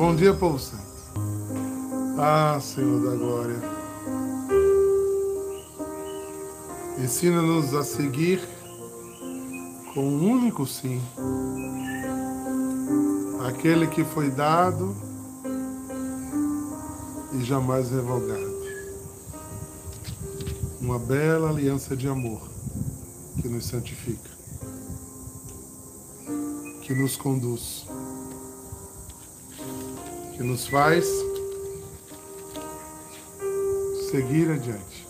Bom 0.00 0.16
dia, 0.16 0.32
povo 0.32 0.58
santo. 0.58 0.82
Ah, 2.18 2.58
Senhor 2.58 3.04
da 3.04 3.14
glória. 3.14 3.58
Ensina-nos 6.98 7.74
a 7.74 7.84
seguir 7.84 8.40
com 9.92 10.00
um 10.00 10.30
único 10.30 10.66
sim. 10.66 11.02
Aquele 13.46 13.86
que 13.88 14.02
foi 14.02 14.30
dado 14.30 14.96
e 17.34 17.44
jamais 17.44 17.90
revogado. 17.90 18.58
Uma 20.80 20.98
bela 20.98 21.50
aliança 21.50 21.94
de 21.94 22.08
amor 22.08 22.40
que 23.42 23.48
nos 23.50 23.66
santifica, 23.66 24.30
que 26.80 26.94
nos 26.94 27.18
conduz 27.18 27.84
que 30.40 30.46
nos 30.46 30.66
faz 30.66 31.06
seguir 34.10 34.50
adiante. 34.50 35.06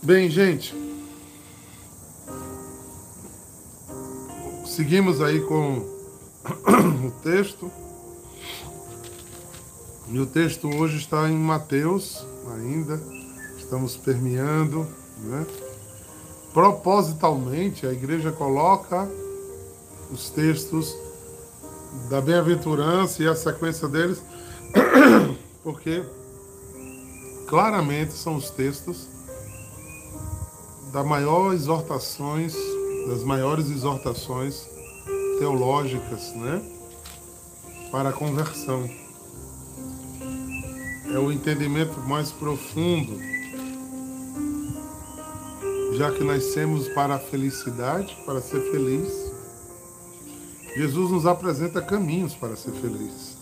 Bem, 0.00 0.30
gente, 0.30 0.72
seguimos 4.64 5.20
aí 5.20 5.40
com 5.40 5.78
o 7.04 7.10
texto. 7.20 7.68
E 10.06 10.20
o 10.20 10.26
texto 10.26 10.68
hoje 10.68 10.98
está 10.98 11.28
em 11.28 11.36
Mateus, 11.36 12.24
ainda. 12.54 13.02
Estamos 13.58 13.96
permeando, 13.96 14.86
né? 15.18 15.44
Propositalmente, 16.54 17.88
a 17.88 17.92
igreja 17.92 18.30
coloca 18.30 19.10
os 20.12 20.30
textos 20.30 21.09
da 22.08 22.20
bem-aventurança 22.20 23.22
e 23.22 23.28
a 23.28 23.34
sequência 23.34 23.88
deles, 23.88 24.22
porque 25.62 26.04
claramente 27.48 28.12
são 28.12 28.36
os 28.36 28.50
textos 28.50 29.08
da 30.92 31.02
maior 31.02 31.52
exortações, 31.52 32.54
das 33.08 33.22
maiores 33.22 33.70
exortações 33.70 34.68
teológicas, 35.38 36.34
né? 36.34 36.62
Para 37.90 38.10
a 38.10 38.12
conversão. 38.12 38.88
É 41.12 41.18
o 41.18 41.32
entendimento 41.32 41.98
mais 42.00 42.30
profundo, 42.30 43.18
já 45.96 46.10
que 46.12 46.22
nascemos 46.22 46.88
para 46.88 47.14
a 47.14 47.18
felicidade, 47.18 48.16
para 48.24 48.40
ser 48.40 48.60
feliz 48.70 49.29
Jesus 50.80 51.10
nos 51.10 51.26
apresenta 51.26 51.82
caminhos 51.82 52.34
para 52.34 52.56
ser 52.56 52.72
felizes. 52.72 53.36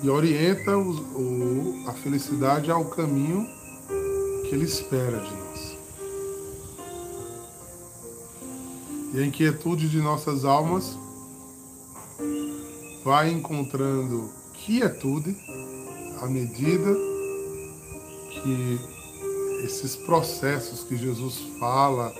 E 0.00 0.08
orienta 0.08 0.78
o, 0.78 0.90
o, 0.92 1.84
a 1.88 1.92
felicidade 1.94 2.70
ao 2.70 2.84
caminho 2.84 3.44
que 4.42 4.54
Ele 4.54 4.66
espera 4.66 5.18
de 5.18 5.34
nós. 5.34 5.78
E 9.14 9.18
a 9.18 9.26
inquietude 9.26 9.88
de 9.88 10.00
nossas 10.00 10.44
almas 10.44 10.96
vai 13.02 13.28
encontrando 13.32 14.30
quietude 14.54 15.36
à 16.22 16.26
medida 16.28 16.94
que 18.30 18.78
esses 19.64 19.96
processos 19.96 20.84
que 20.84 20.96
Jesus 20.96 21.40
fala 21.58 22.14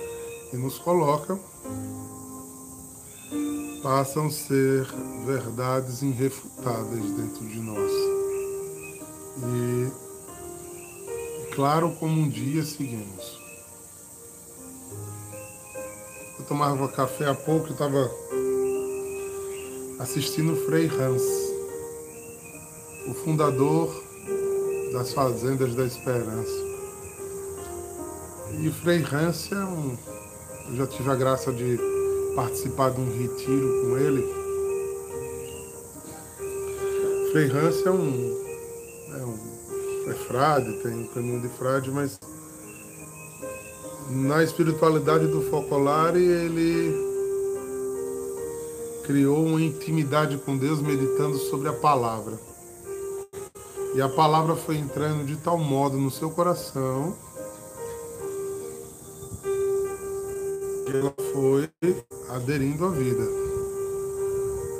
e 0.51 0.57
nos 0.57 0.77
coloca 0.77 1.39
passam 3.81 4.27
a 4.27 4.31
ser 4.31 4.87
verdades 5.25 6.01
irrefutáveis 6.01 7.11
dentro 7.11 7.45
de 7.45 7.59
nós. 7.59 7.91
E 9.37 9.91
claro 11.53 11.91
como 11.99 12.21
um 12.21 12.29
dia 12.29 12.63
seguimos. 12.63 13.37
Eu 16.39 16.45
tomava 16.45 16.87
café 16.87 17.27
há 17.27 17.35
pouco 17.35 17.67
e 17.67 17.71
estava 17.71 18.11
assistindo 19.99 20.55
Frei 20.65 20.87
Hans, 20.87 21.23
o 23.07 23.13
fundador 23.13 24.03
das 24.93 25.13
Fazendas 25.13 25.75
da 25.75 25.85
Esperança. 25.85 26.67
E 28.59 28.71
Frei 28.71 29.03
Hans 29.03 29.51
é 29.51 29.63
um. 29.63 29.97
Eu 30.69 30.75
já 30.77 30.87
tive 30.87 31.09
a 31.09 31.15
graça 31.15 31.51
de 31.51 31.96
participar 32.37 32.91
de 32.91 33.01
um 33.01 33.17
retiro 33.17 33.81
com 33.81 33.97
ele. 33.97 34.23
Frei 37.31 37.49
Hans 37.49 37.83
é 37.83 37.89
um, 37.89 38.45
é 39.11 39.25
um 39.25 40.11
é 40.11 40.13
frade, 40.13 40.71
tem 40.83 40.93
um 40.93 41.07
caminho 41.07 41.41
de 41.41 41.49
frade, 41.49 41.89
mas 41.89 42.19
na 44.11 44.43
espiritualidade 44.43 45.25
do 45.25 45.41
Focolare 45.49 46.23
ele 46.23 46.95
criou 49.03 49.43
uma 49.43 49.59
intimidade 49.59 50.37
com 50.37 50.55
Deus 50.55 50.79
meditando 50.79 51.39
sobre 51.39 51.69
a 51.69 51.73
palavra. 51.73 52.37
E 53.95 54.01
a 54.01 54.09
palavra 54.09 54.55
foi 54.55 54.77
entrando 54.77 55.25
de 55.25 55.37
tal 55.37 55.57
modo 55.57 55.97
no 55.97 56.11
seu 56.11 56.29
coração 56.29 57.15
aderindo 62.47 62.85
à 62.85 62.89
vida. 62.91 63.27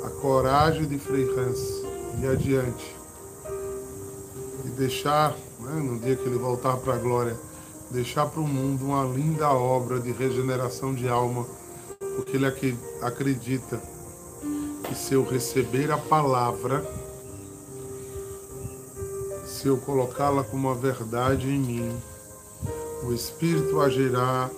A 0.02 0.08
coragem 0.22 0.86
de 0.86 0.98
Frei 0.98 1.28
Hans 1.36 1.58
ir 2.18 2.26
adiante 2.26 2.96
e 4.64 4.68
deixar, 4.70 5.36
né, 5.60 5.74
no 5.74 5.98
dia 5.98 6.16
que 6.16 6.26
ele 6.26 6.38
voltar 6.38 6.78
para 6.78 6.94
a 6.94 6.96
glória, 6.96 7.36
deixar 7.90 8.24
para 8.24 8.40
o 8.40 8.48
mundo 8.48 8.86
uma 8.86 9.04
linda 9.04 9.50
obra 9.50 10.00
de 10.00 10.10
regeneração 10.12 10.94
de 10.94 11.10
alma, 11.10 11.44
porque 12.16 12.38
ele 12.38 12.46
acredita 13.02 13.78
que 14.84 14.94
se 14.94 15.12
eu 15.12 15.22
receber 15.22 15.90
a 15.90 15.98
palavra, 15.98 16.82
se 19.46 19.66
eu 19.66 19.76
colocá-la 19.76 20.42
como 20.42 20.68
uma 20.68 20.74
verdade 20.74 21.46
em 21.46 21.58
mim, 21.58 21.96
o 23.04 23.12
Espírito 23.12 23.78
agirá 23.78 24.48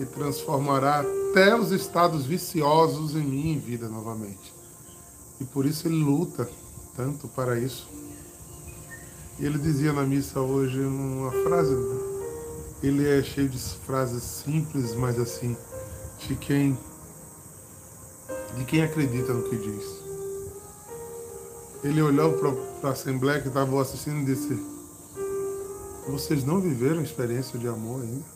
e 0.00 0.06
transformará 0.06 1.04
até 1.34 1.52
os 1.56 1.72
estados 1.72 2.24
viciosos 2.24 3.16
em 3.16 3.24
mim 3.24 3.54
em 3.54 3.58
vida 3.58 3.88
novamente. 3.88 4.54
E 5.40 5.44
por 5.44 5.66
isso 5.66 5.88
ele 5.88 5.96
luta 5.96 6.48
tanto 6.94 7.26
para 7.26 7.58
isso. 7.58 7.88
E 9.40 9.44
ele 9.44 9.58
dizia 9.58 9.92
na 9.92 10.04
missa 10.04 10.38
hoje 10.38 10.78
uma 10.78 11.32
frase, 11.32 11.74
ele 12.84 13.08
é 13.08 13.20
cheio 13.20 13.48
de 13.48 13.58
frases 13.58 14.22
simples, 14.22 14.94
mas 14.94 15.18
assim, 15.18 15.56
de 16.20 16.36
quem 16.36 16.78
de 18.56 18.64
quem 18.64 18.84
acredita 18.84 19.34
no 19.34 19.42
que 19.42 19.56
diz. 19.56 19.84
Ele 21.82 22.00
olhou 22.00 22.34
para 22.78 22.90
a 22.90 22.92
assembleia 22.92 23.40
que 23.40 23.48
estava 23.48 23.82
assistindo 23.82 24.20
e 24.20 24.24
disse: 24.24 24.56
Vocês 26.06 26.44
não 26.44 26.60
viveram 26.60 27.02
experiência 27.02 27.58
de 27.58 27.66
amor 27.66 28.02
ainda? 28.02 28.33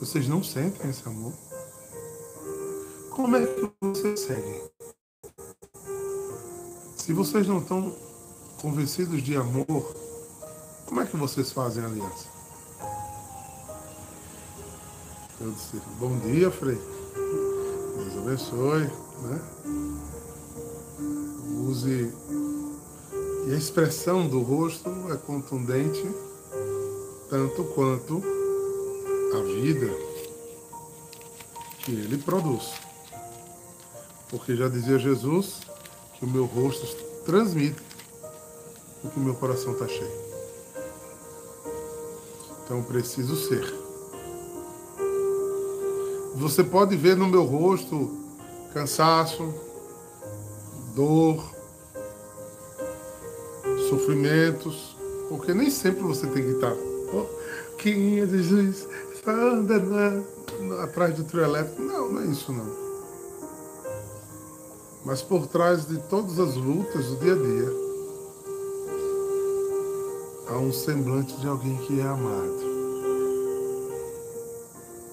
Vocês 0.00 0.28
não 0.28 0.42
sentem 0.42 0.90
esse 0.90 1.06
amor? 1.06 1.32
Como 3.10 3.36
é 3.36 3.46
que 3.46 3.70
vocês 3.80 4.20
seguem? 4.20 4.62
Se 6.96 7.12
vocês 7.12 7.46
não 7.46 7.58
estão 7.58 7.94
convencidos 8.60 9.22
de 9.22 9.36
amor, 9.36 9.94
como 10.86 11.00
é 11.00 11.06
que 11.06 11.16
vocês 11.16 11.52
fazem 11.52 11.84
aliança? 11.84 12.26
Eu 15.40 15.50
disse, 15.52 15.80
bom 15.98 16.18
dia, 16.18 16.50
Frei. 16.50 16.78
Deus 17.96 18.18
abençoe. 18.18 18.90
Né? 19.22 19.40
Use. 21.68 22.12
E 23.46 23.52
a 23.52 23.56
expressão 23.56 24.26
do 24.26 24.40
rosto 24.40 24.90
é 25.12 25.16
contundente, 25.16 26.04
tanto 27.28 27.64
quanto 27.74 28.33
a 29.36 29.42
vida 29.42 29.90
que 31.80 31.92
ele 31.92 32.18
produz. 32.18 32.74
Porque 34.28 34.56
já 34.56 34.68
dizia 34.68 34.98
Jesus 34.98 35.60
que 36.18 36.24
o 36.24 36.28
meu 36.28 36.44
rosto 36.44 36.86
transmite 37.24 37.82
o 39.02 39.08
que 39.08 39.18
o 39.18 39.22
meu 39.22 39.34
coração 39.34 39.72
está 39.72 39.86
cheio. 39.86 40.24
Então 42.64 42.82
preciso 42.82 43.36
ser. 43.36 43.84
Você 46.36 46.64
pode 46.64 46.96
ver 46.96 47.16
no 47.16 47.28
meu 47.28 47.44
rosto 47.44 48.10
cansaço, 48.72 49.54
dor, 50.94 51.44
sofrimentos, 53.88 54.96
porque 55.28 55.54
nem 55.54 55.70
sempre 55.70 56.02
você 56.02 56.26
tem 56.26 56.42
que 56.42 56.50
estar. 56.50 56.72
Oh, 56.72 57.26
quem 57.76 58.20
é 58.20 58.26
Jesus? 58.26 58.88
Atrás 60.82 61.16
de 61.16 61.24
trio 61.24 61.44
elétrico. 61.44 61.82
Não, 61.82 62.12
não 62.12 62.20
é 62.20 62.26
isso 62.26 62.52
não. 62.52 62.84
Mas 65.04 65.22
por 65.22 65.46
trás 65.46 65.86
de 65.86 65.98
todas 66.08 66.38
as 66.38 66.54
lutas 66.54 67.06
do 67.06 67.16
dia 67.16 67.32
a 67.32 67.36
dia, 67.36 67.84
há 70.48 70.58
um 70.58 70.72
semblante 70.72 71.36
de 71.36 71.46
alguém 71.46 71.76
que 71.78 72.00
é 72.00 72.04
amado, 72.04 72.58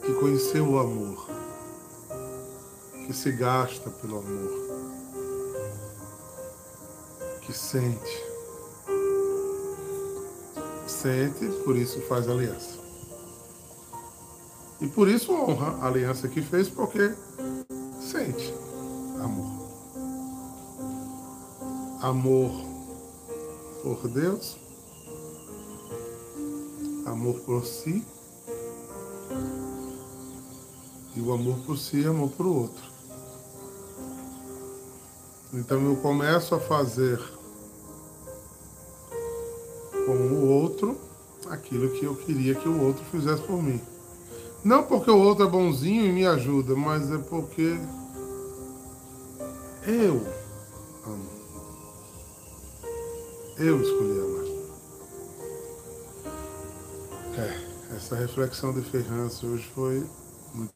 que 0.02 0.14
conheceu 0.14 0.70
o 0.70 0.80
amor, 0.80 1.28
que 3.06 3.14
se 3.14 3.32
gasta 3.32 3.90
pelo 3.90 4.20
amor, 4.20 4.52
que 7.42 7.52
sente. 7.52 8.32
Sente, 10.88 11.48
por 11.64 11.76
isso 11.76 12.00
faz 12.02 12.30
aliança. 12.30 12.81
E 14.82 14.88
por 14.88 15.08
isso 15.08 15.32
honra 15.32 15.78
a 15.80 15.88
aliança 15.88 16.28
que 16.28 16.42
fez, 16.42 16.68
porque 16.68 17.14
sente 18.02 18.52
amor. 19.24 19.62
Amor 22.02 22.52
por 23.84 24.08
Deus, 24.08 24.58
amor 27.06 27.40
por 27.42 27.64
si, 27.64 28.04
e 31.16 31.22
o 31.22 31.32
amor 31.32 31.60
por 31.60 31.78
si 31.78 32.04
é 32.04 32.08
amor 32.08 32.32
por 32.32 32.48
o 32.48 32.56
outro. 32.56 32.84
Então 35.54 35.86
eu 35.86 35.96
começo 35.98 36.56
a 36.56 36.60
fazer 36.60 37.22
com 40.06 40.16
o 40.16 40.48
outro 40.48 40.98
aquilo 41.50 41.92
que 41.92 42.06
eu 42.06 42.16
queria 42.16 42.56
que 42.56 42.68
o 42.68 42.82
outro 42.82 43.04
fizesse 43.06 43.44
por 43.44 43.62
mim. 43.62 43.80
Não 44.64 44.84
porque 44.84 45.10
o 45.10 45.18
outro 45.18 45.46
é 45.46 45.50
bonzinho 45.50 46.06
e 46.06 46.12
me 46.12 46.26
ajuda, 46.26 46.76
mas 46.76 47.12
é 47.12 47.18
porque 47.18 47.80
eu 49.88 50.22
amo. 51.06 51.30
Eu 53.58 53.82
escolhi 53.82 54.20
amar. 54.20 54.46
É, 57.40 57.96
essa 57.96 58.16
reflexão 58.16 58.72
de 58.74 58.82
Ferrança 58.82 59.48
hoje 59.48 59.68
foi 59.74 60.08
muito 60.54 60.74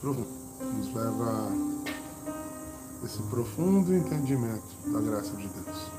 profunda. 0.00 0.28
Nos 0.72 0.94
leva 0.94 1.24
a 1.24 3.04
esse 3.04 3.22
profundo 3.24 3.94
entendimento 3.94 4.74
da 4.86 5.00
graça 5.00 5.36
de 5.36 5.46
Deus. 5.48 5.90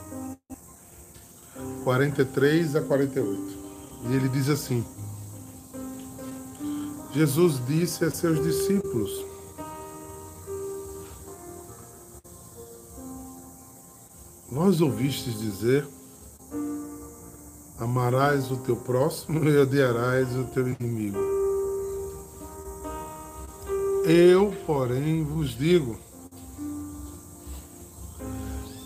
43 1.83 2.75
a 2.75 2.81
48. 2.81 3.57
E 4.09 4.15
ele 4.15 4.27
diz 4.29 4.49
assim: 4.49 4.83
Jesus 7.13 7.61
disse 7.65 8.05
a 8.05 8.11
seus 8.11 8.43
discípulos: 8.43 9.25
Vós 14.51 14.81
ouvistes 14.81 15.39
dizer: 15.39 15.87
Amarás 17.79 18.51
o 18.51 18.57
teu 18.57 18.75
próximo 18.75 19.47
e 19.47 19.57
odiarás 19.57 20.35
o 20.35 20.45
teu 20.45 20.67
inimigo. 20.67 21.19
Eu, 24.03 24.55
porém, 24.65 25.23
vos 25.23 25.49
digo: 25.57 25.97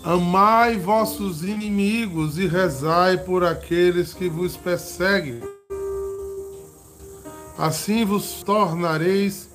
Amai 0.04 0.78
vossos 0.78 1.44
inimigos 1.44 2.38
e 2.40 2.48
rezai 2.48 3.18
por 3.20 3.44
aqueles 3.44 4.14
que 4.14 4.28
vos 4.28 4.58
perseguem. 4.58 5.42
Assim 7.62 8.04
vos 8.04 8.42
tornareis 8.42 9.48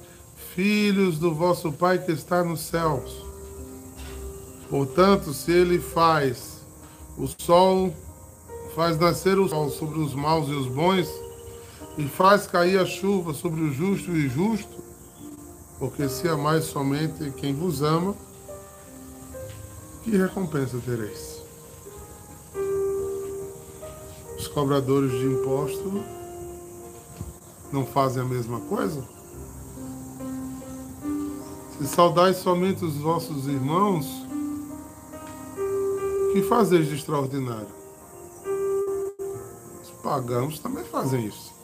filhos 0.54 1.18
do 1.18 1.34
vosso 1.34 1.72
Pai 1.72 1.98
que 1.98 2.12
está 2.12 2.44
nos 2.44 2.60
céus. 2.60 3.26
Portanto, 4.70 5.34
se 5.34 5.50
ele 5.50 5.80
faz 5.80 6.60
o 7.18 7.26
sol, 7.26 7.92
faz 8.76 8.96
nascer 8.96 9.40
o 9.40 9.48
sol 9.48 9.70
sobre 9.70 9.98
os 9.98 10.14
maus 10.14 10.48
e 10.48 10.52
os 10.52 10.68
bons, 10.68 11.08
e 11.98 12.04
faz 12.06 12.46
cair 12.46 12.78
a 12.78 12.86
chuva 12.86 13.34
sobre 13.34 13.60
o 13.62 13.72
justo 13.72 14.12
e 14.12 14.26
injusto, 14.26 14.84
porque 15.76 16.08
se 16.08 16.28
amais 16.28 16.62
somente 16.62 17.32
quem 17.32 17.52
vos 17.54 17.82
ama, 17.82 18.14
que 20.04 20.16
recompensa 20.16 20.78
tereis? 20.78 21.42
Os 24.38 24.46
cobradores 24.46 25.10
de 25.10 25.26
imposto 25.26 26.04
não 27.76 27.84
fazem 27.84 28.22
a 28.22 28.24
mesma 28.24 28.58
coisa? 28.60 29.06
Se 31.76 31.86
saudais 31.86 32.38
somente 32.38 32.82
os 32.82 32.96
vossos 32.96 33.46
irmãos, 33.46 34.06
que 36.32 36.40
fazeis 36.42 36.88
de 36.88 36.94
extraordinário? 36.94 37.68
Os 39.82 39.90
pagãos 40.02 40.58
também 40.58 40.84
fazem 40.84 41.26
isso. 41.26 41.54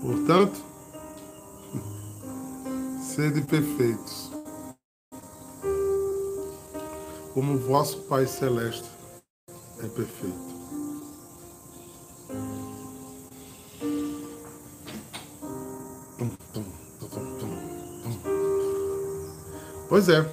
Portanto, 0.00 0.60
sede 3.02 3.42
perfeitos 3.42 4.30
como 7.34 7.58
vosso 7.58 7.98
Pai 8.02 8.26
Celeste 8.26 8.88
é 9.82 9.88
perfeito. 9.88 10.59
Pois 19.90 20.08
é. 20.08 20.26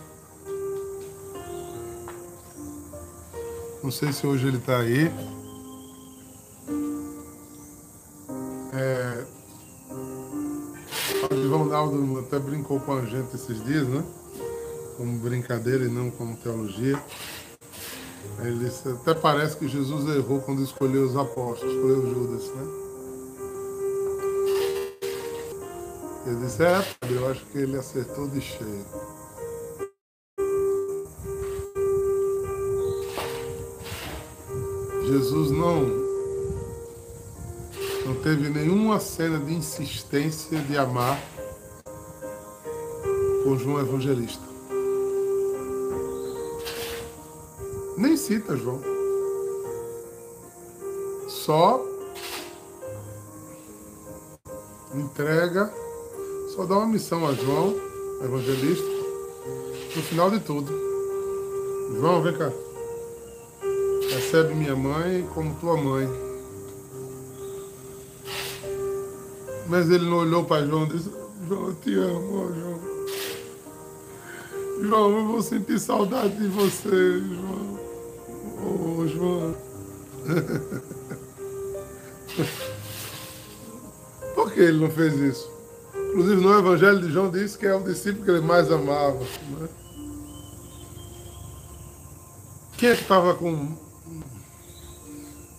Não 3.84 3.92
sei 3.92 4.14
se 4.14 4.26
hoje 4.26 4.48
ele 4.48 4.58
está 4.58 4.78
aí. 4.78 5.12
É... 8.74 9.26
O 11.30 11.36
Ivanaldo 11.36 12.20
até 12.20 12.38
brincou 12.38 12.80
com 12.80 12.94
a 12.94 13.02
gente 13.02 13.36
esses 13.36 13.62
dias, 13.66 13.88
né? 13.88 14.04
como 14.98 15.18
brincadeira 15.20 15.86
e 15.86 15.90
não 15.90 16.10
como 16.12 16.36
teologia. 16.38 17.02
Ele 18.44 18.66
disse, 18.66 18.88
até 18.90 19.14
parece 19.16 19.58
que 19.58 19.68
Jesus 19.68 20.08
errou 20.16 20.40
quando 20.42 20.62
escolheu 20.62 21.04
os 21.04 21.16
apóstolos, 21.16 21.74
escolheu 21.74 22.14
Judas, 22.14 22.52
né? 22.54 22.64
Ele 26.28 26.46
disse, 26.46 26.64
é, 26.64 26.86
eu 27.10 27.32
acho 27.32 27.46
que 27.46 27.58
ele 27.58 27.78
acertou 27.78 28.28
de 28.28 28.42
cheio. 28.42 28.86
Jesus 35.08 35.52
não, 35.52 35.86
não 38.06 38.16
teve 38.22 38.50
nenhuma 38.50 39.00
cena 39.00 39.40
de 39.40 39.54
insistência 39.54 40.60
de 40.60 40.78
amar 40.78 41.18
com 43.42 43.58
João 43.58 43.80
Evangelista. 43.80 44.44
Nem 47.96 48.18
cita 48.18 48.58
João. 48.58 48.82
Só 51.30 51.82
entrega, 54.94 55.74
só 56.54 56.66
dá 56.66 56.76
uma 56.80 56.88
missão 56.88 57.26
a 57.26 57.34
João, 57.34 57.74
evangelista, 58.26 58.86
no 59.96 60.04
final 60.04 60.30
de 60.30 60.42
tudo. 60.42 60.70
João, 61.98 62.22
vem 62.22 62.38
cá. 62.38 62.67
Recebe 64.18 64.54
minha 64.56 64.76
mãe 64.76 65.26
como 65.32 65.54
tua 65.60 65.78
mãe. 65.78 66.10
Mas 69.68 69.92
ele 69.92 70.10
não 70.10 70.18
olhou 70.18 70.44
para 70.44 70.66
João 70.66 70.86
e 70.86 70.90
disse, 70.90 71.12
João, 71.48 71.68
eu 71.68 71.76
te 71.76 71.94
amo, 71.94 72.52
João. 72.56 72.80
João, 74.82 75.20
eu 75.20 75.28
vou 75.28 75.44
sentir 75.44 75.80
saudade 75.80 76.36
de 76.36 76.48
você, 76.48 76.90
João. 76.90 77.80
Ô, 78.66 79.06
João. 79.06 79.56
Por 84.34 84.52
que 84.52 84.62
ele 84.62 84.80
não 84.80 84.90
fez 84.90 85.14
isso? 85.14 85.48
Inclusive 85.94 86.42
no 86.42 86.58
Evangelho 86.58 87.02
de 87.02 87.12
João 87.12 87.30
diz 87.30 87.56
que 87.56 87.68
é 87.68 87.76
o 87.76 87.84
discípulo 87.84 88.26
que 88.26 88.32
ele 88.32 88.42
mais 88.42 88.72
amava. 88.72 89.20
Né? 89.20 89.70
Quem 92.80 92.90
é 92.90 92.96
que 92.96 93.04
estava 93.04 93.36
com 93.36 93.86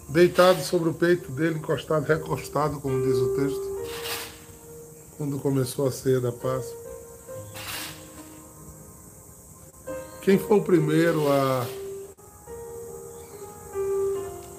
deitado 0.08 0.62
sobre 0.62 0.88
o 0.88 0.94
peito 0.94 1.30
dele, 1.30 1.58
encostado, 1.58 2.04
recostado, 2.06 2.80
como 2.80 3.02
diz 3.02 3.16
o 3.16 3.36
texto, 3.36 3.78
quando 5.16 5.38
começou 5.38 5.86
a 5.86 5.92
ceia 5.92 6.20
da 6.20 6.32
Páscoa? 6.32 6.88
Quem 10.22 10.38
foi 10.38 10.58
o 10.58 10.62
primeiro 10.62 11.30
a 11.30 11.66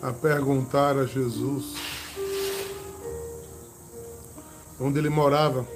a 0.02 0.14
perguntar 0.14 0.98
a 0.98 1.06
Jesus 1.06 1.76
onde 4.80 4.98
ele 4.98 5.10
morava. 5.10 5.68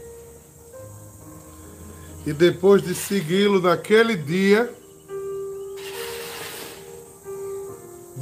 E 2.26 2.32
depois 2.32 2.82
de 2.82 2.96
segui-lo 2.96 3.62
naquele 3.62 4.16
dia, 4.16 4.74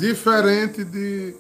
diferente 0.02 0.84
de, 0.84 1.36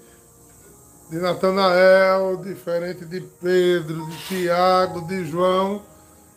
de 1.10 1.18
Natanael, 1.18 2.38
diferente 2.38 3.04
de 3.06 3.20
Pedro, 3.42 4.06
de 4.06 4.18
Tiago, 4.28 5.02
de 5.08 5.26
João, 5.26 5.82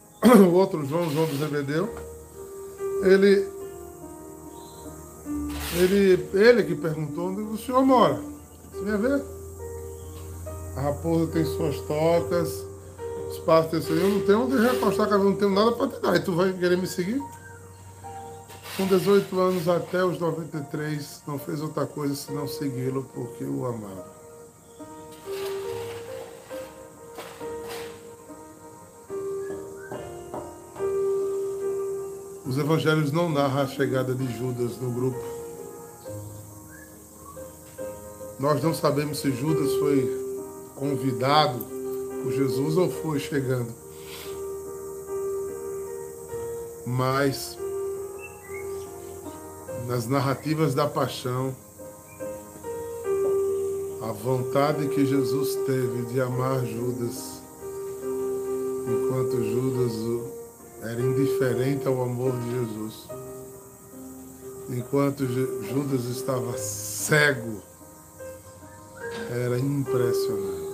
o 0.25 0.55
outro 0.55 0.87
João, 0.87 1.11
João 1.11 1.27
do 1.27 1.37
Zebedeu, 1.37 1.95
ele, 3.03 3.47
ele, 5.79 6.29
ele 6.33 6.63
que 6.65 6.75
perguntou 6.75 7.29
onde 7.29 7.43
o 7.43 7.59
senhor 7.59 7.85
mora. 7.85 8.19
Você 8.73 8.85
vem 8.85 8.97
ver? 8.97 9.23
A 10.77 10.81
raposa 10.81 11.31
tem 11.31 11.45
suas 11.45 11.79
tocas, 11.83 12.65
os 13.29 13.39
pastos 13.41 13.85
têm. 13.85 13.99
Eu 13.99 14.09
não 14.09 14.21
tenho 14.23 14.41
onde 14.45 14.57
recostar, 14.57 15.09
cara, 15.11 15.23
não 15.23 15.37
tenho 15.37 15.51
nada 15.51 15.73
para 15.73 15.89
te 15.89 16.01
dar. 16.01 16.17
E 16.17 16.21
tu 16.21 16.35
vai 16.35 16.55
querer 16.55 16.79
me 16.79 16.87
seguir? 16.87 17.21
Com 18.77 18.87
18 18.89 19.39
anos 19.39 19.69
até 19.69 20.05
os 20.05 20.19
93, 20.19 21.23
não 21.29 21.39
fez 21.39 21.63
outra 21.63 21.87
coisa 21.87 22.17
senão 22.17 22.49
segui-lo 22.49 23.09
porque 23.15 23.45
o 23.45 23.65
amava. 23.67 24.13
Os 32.45 32.59
evangelhos 32.59 33.13
não 33.13 33.29
narram 33.29 33.63
a 33.63 33.67
chegada 33.69 34.13
de 34.13 34.27
Judas 34.37 34.77
no 34.79 34.91
grupo. 34.91 35.25
Nós 38.41 38.61
não 38.61 38.75
sabemos 38.75 39.19
se 39.21 39.31
Judas 39.31 39.73
foi 39.75 40.73
convidado 40.75 41.61
por 42.25 42.33
Jesus 42.33 42.77
ou 42.77 42.91
foi 42.91 43.21
chegando. 43.21 43.73
Mas 46.85 47.57
nas 49.87 50.07
narrativas 50.07 50.75
da 50.75 50.87
paixão, 50.87 51.55
a 54.03 54.13
vontade 54.13 54.89
que 54.89 55.07
Jesus 55.07 55.55
teve 55.67 56.07
de 56.13 56.21
amar 56.21 56.65
Judas, 56.65 57.43
enquanto 58.87 59.43
Judas 59.43 59.93
era 60.83 61.01
indiferente 61.01 61.87
ao 61.87 62.03
amor 62.03 62.33
de 62.33 62.51
Jesus, 62.51 63.09
enquanto 64.71 65.27
Judas 65.27 66.05
estava 66.05 66.57
cego, 66.59 67.63
era 69.31 69.59
impressionante. 69.59 70.65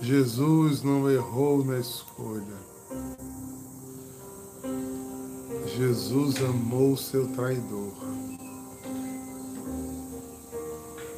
Jesus 0.00 0.82
não 0.82 1.10
errou 1.10 1.64
na 1.64 1.78
escolha. 1.78 2.73
Jesus 5.76 6.36
amou 6.36 6.96
seu 6.96 7.26
traidor. 7.32 7.92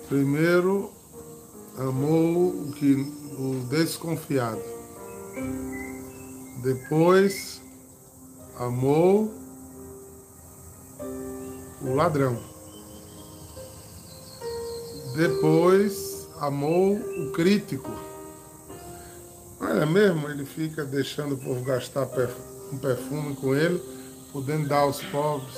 Primeiro, 0.09 0.91
amou 1.77 2.49
o, 2.49 2.73
que, 2.73 2.95
o 3.39 3.67
desconfiado. 3.69 4.63
Depois, 6.63 7.61
amou 8.59 9.31
o 11.83 11.95
ladrão. 11.95 12.43
Depois, 15.17 16.29
amou 16.41 16.95
o 16.95 17.33
crítico. 17.33 17.91
Olha 19.61 19.85
mesmo, 19.85 20.31
ele 20.31 20.47
fica 20.47 20.83
deixando 20.83 21.35
o 21.35 21.39
povo 21.39 21.63
gastar 21.63 22.09
um 22.73 22.79
perfume 22.79 23.37
com 23.37 23.55
ele 23.55 23.96
podendo 24.37 24.69
dar 24.69 24.81
aos 24.81 25.01
pobres. 25.05 25.57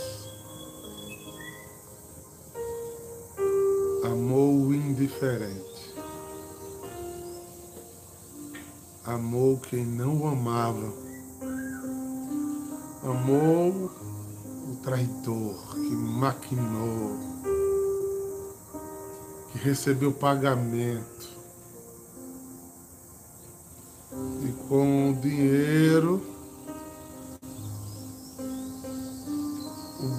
Amou 4.04 4.54
o 4.54 4.72
indiferente. 4.72 5.96
Amou 9.04 9.58
quem 9.58 9.84
não 9.84 10.20
o 10.20 10.28
amava. 10.28 10.92
Amou 13.02 13.90
o 14.70 14.76
traidor 14.84 15.74
que 15.74 15.96
maquinou, 15.96 17.18
que 19.50 19.58
recebeu 19.58 20.12
pagamento. 20.12 21.36
E 24.44 24.52
com 24.68 25.10
o 25.10 25.16
dinheiro 25.16 26.37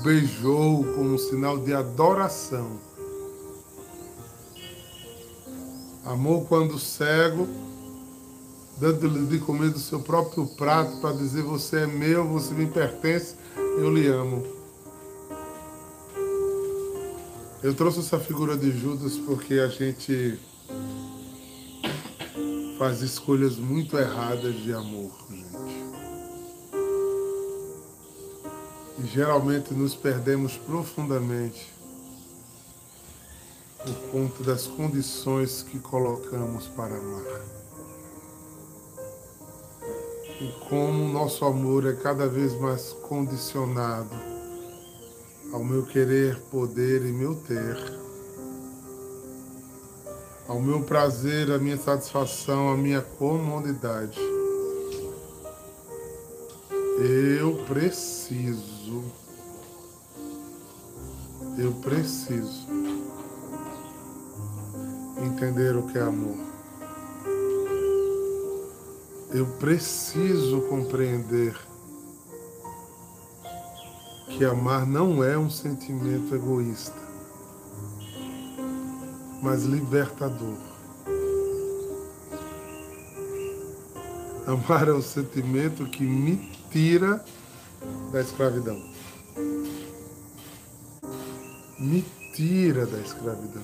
beijou 0.03 0.83
como 0.95 1.13
um 1.13 1.17
sinal 1.17 1.57
de 1.57 1.73
adoração. 1.73 2.79
Amou 6.05 6.45
quando 6.45 6.79
cego, 6.79 7.47
dando-lhe 8.77 9.25
de 9.27 9.39
comer 9.39 9.69
do 9.69 9.79
seu 9.79 9.99
próprio 9.99 10.47
prato 10.47 10.99
para 11.01 11.15
dizer: 11.15 11.43
Você 11.43 11.81
é 11.81 11.87
meu, 11.87 12.27
você 12.27 12.53
me 12.53 12.65
pertence, 12.65 13.35
eu 13.55 13.93
lhe 13.93 14.07
amo. 14.07 14.43
Eu 17.61 17.73
trouxe 17.73 17.99
essa 17.99 18.17
figura 18.17 18.55
de 18.55 18.71
Judas 18.71 19.17
porque 19.17 19.55
a 19.55 19.67
gente 19.67 20.39
faz 22.77 23.01
escolhas 23.01 23.57
muito 23.57 23.97
erradas 23.97 24.55
de 24.55 24.73
amor, 24.73 25.11
gente. 25.29 25.48
E 29.01 29.07
geralmente 29.07 29.73
nos 29.73 29.95
perdemos 29.95 30.57
profundamente 30.57 31.73
por 33.77 34.11
conta 34.11 34.43
das 34.43 34.67
condições 34.67 35.63
que 35.63 35.79
colocamos 35.79 36.67
para 36.67 36.97
amar. 36.97 37.41
E 40.41 40.51
como 40.67 41.13
nosso 41.13 41.45
amor 41.45 41.85
é 41.85 41.93
cada 41.93 42.27
vez 42.27 42.53
mais 42.59 42.93
condicionado 43.07 44.09
ao 45.53 45.63
meu 45.63 45.85
querer, 45.85 46.37
poder 46.51 47.05
e 47.05 47.11
meu 47.11 47.35
ter, 47.35 47.77
ao 50.47 50.59
meu 50.59 50.81
prazer, 50.83 51.51
à 51.51 51.57
minha 51.57 51.77
satisfação, 51.77 52.69
à 52.69 52.77
minha 52.77 53.01
comodidade 53.01 54.19
eu 56.99 57.63
preciso. 57.65 59.03
Eu 61.57 61.73
preciso 61.81 62.67
entender 65.25 65.75
o 65.75 65.87
que 65.87 65.97
é 65.97 66.01
amor. 66.01 66.37
Eu 69.31 69.45
preciso 69.57 70.61
compreender 70.63 71.55
que 74.29 74.43
amar 74.43 74.85
não 74.85 75.23
é 75.23 75.37
um 75.37 75.49
sentimento 75.49 76.33
egoísta, 76.33 76.99
mas 79.41 79.63
libertador. 79.63 80.68
Amar 84.49 84.87
é 84.87 84.93
um 84.93 85.01
sentimento 85.01 85.85
que 85.85 86.01
me 86.01 86.37
tira 86.71 87.23
da 88.11 88.19
escravidão. 88.19 88.81
Me 91.77 92.03
tira 92.33 92.87
da 92.87 92.97
escravidão. 92.97 93.61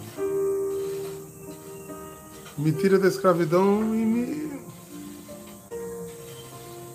Me 2.56 2.72
tira 2.72 3.00
da 3.00 3.08
escravidão 3.08 3.96
e 3.96 4.06
me, 4.06 4.62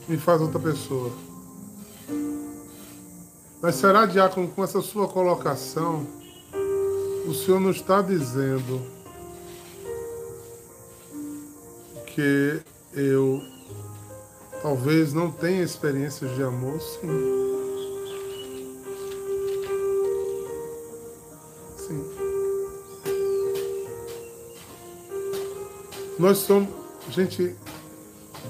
me 0.09 0.17
faz 0.17 0.41
outra 0.41 0.61
pessoa. 0.61 1.11
Mas 3.61 3.75
será, 3.75 4.07
Diácono, 4.07 4.47
com 4.47 4.63
essa 4.63 4.81
sua 4.81 5.09
colocação, 5.09 6.07
o 7.27 7.35
Senhor 7.35 7.59
não 7.59 7.73
está 7.73 8.01
dizendo 8.01 8.81
que 12.07 12.63
eu 12.95 13.43
Talvez 14.63 15.15
não 15.15 15.31
tenha 15.31 15.63
experiências 15.63 16.35
de 16.35 16.43
amor, 16.43 16.79
sim. 16.81 17.09
Sim. 21.79 22.05
Nós 26.19 26.39
somos, 26.39 26.69
gente, 27.09 27.57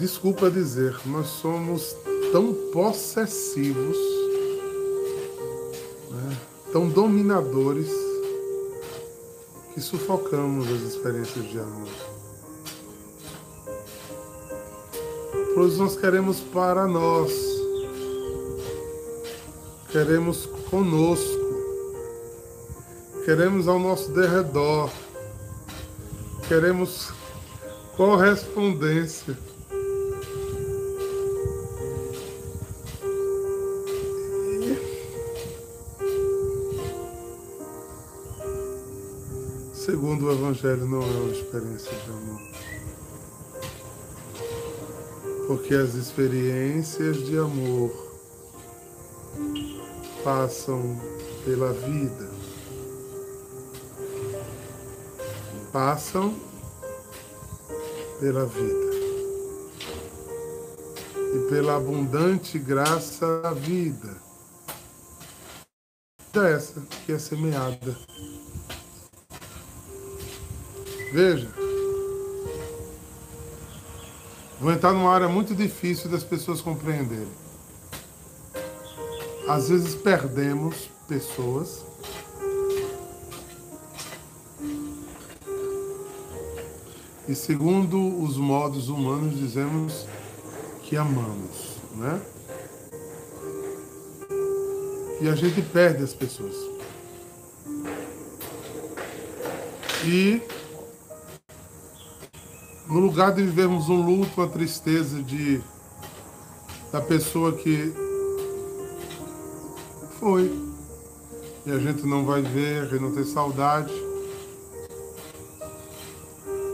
desculpa 0.00 0.50
dizer, 0.50 0.98
nós 1.06 1.28
somos 1.28 1.94
tão 2.32 2.52
possessivos, 2.72 3.96
né, 6.10 6.36
tão 6.72 6.88
dominadores, 6.88 7.88
que 9.72 9.80
sufocamos 9.80 10.66
as 10.66 10.82
experiências 10.82 11.48
de 11.48 11.60
amor. 11.60 12.19
Pois 15.54 15.78
nós 15.78 15.96
queremos 15.96 16.40
para 16.40 16.86
nós, 16.86 17.32
queremos 19.90 20.46
conosco, 20.70 21.40
queremos 23.24 23.66
ao 23.68 23.78
nosso 23.78 24.12
derredor, 24.12 24.90
queremos 26.48 27.12
correspondência. 27.96 29.36
Segundo 39.74 40.26
o 40.26 40.32
Evangelho, 40.32 40.86
não 40.86 41.02
é 41.02 41.06
uma 41.06 41.32
experiência 41.32 41.92
de 41.92 42.10
amor. 42.10 42.59
Porque 45.50 45.74
as 45.74 45.94
experiências 45.94 47.26
de 47.26 47.36
amor 47.36 47.90
passam 50.22 50.96
pela 51.44 51.72
vida, 51.72 52.30
passam 55.72 56.38
pela 58.20 58.46
vida 58.46 58.90
e 61.34 61.50
pela 61.50 61.78
abundante 61.78 62.56
graça 62.56 63.40
da 63.40 63.52
vida. 63.52 64.16
Essa 66.32 66.80
que 67.04 67.10
é 67.10 67.18
semeada. 67.18 67.98
Veja, 71.12 71.52
vou 74.60 74.70
entrar 74.72 74.92
numa 74.92 75.10
área 75.10 75.28
muito 75.28 75.54
difícil 75.54 76.10
das 76.10 76.22
pessoas 76.22 76.60
compreenderem. 76.60 77.28
Às 79.48 79.68
vezes 79.68 79.94
perdemos 79.94 80.88
pessoas 81.08 81.84
E 87.30 87.34
segundo 87.36 88.20
os 88.20 88.36
modos 88.36 88.88
humanos, 88.88 89.38
dizemos 89.38 90.04
que 90.82 90.96
amamos, 90.96 91.76
né? 91.94 92.20
E 95.20 95.28
a 95.28 95.36
gente 95.36 95.62
perde 95.62 96.02
as 96.02 96.12
pessoas. 96.12 96.56
E 100.04 100.42
no 102.90 102.98
lugar 102.98 103.32
de 103.32 103.42
vivermos 103.42 103.88
um 103.88 104.02
luto, 104.02 104.40
uma 104.40 104.48
tristeza 104.48 105.22
de 105.22 105.62
da 106.90 107.00
pessoa 107.00 107.52
que 107.52 107.94
foi. 110.18 110.52
E 111.64 111.70
a 111.70 111.78
gente 111.78 112.04
não 112.04 112.24
vai 112.24 112.42
ver, 112.42 112.92
e 112.92 112.98
não 112.98 113.12
tem 113.14 113.22
saudade, 113.22 113.92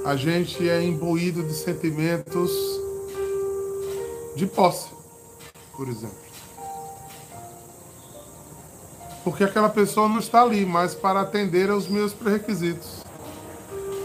a 0.04 0.16
gente 0.16 0.66
é 0.66 0.82
imbuído 0.82 1.42
de 1.42 1.52
sentimentos 1.52 2.50
de 4.36 4.46
posse, 4.46 4.88
por 5.76 5.88
exemplo. 5.88 6.16
Porque 9.24 9.42
aquela 9.42 9.68
pessoa 9.68 10.08
não 10.08 10.20
está 10.20 10.42
ali 10.42 10.64
mais 10.64 10.94
para 10.94 11.20
atender 11.20 11.68
aos 11.68 11.88
meus 11.88 12.14
pré-requisitos 12.14 12.95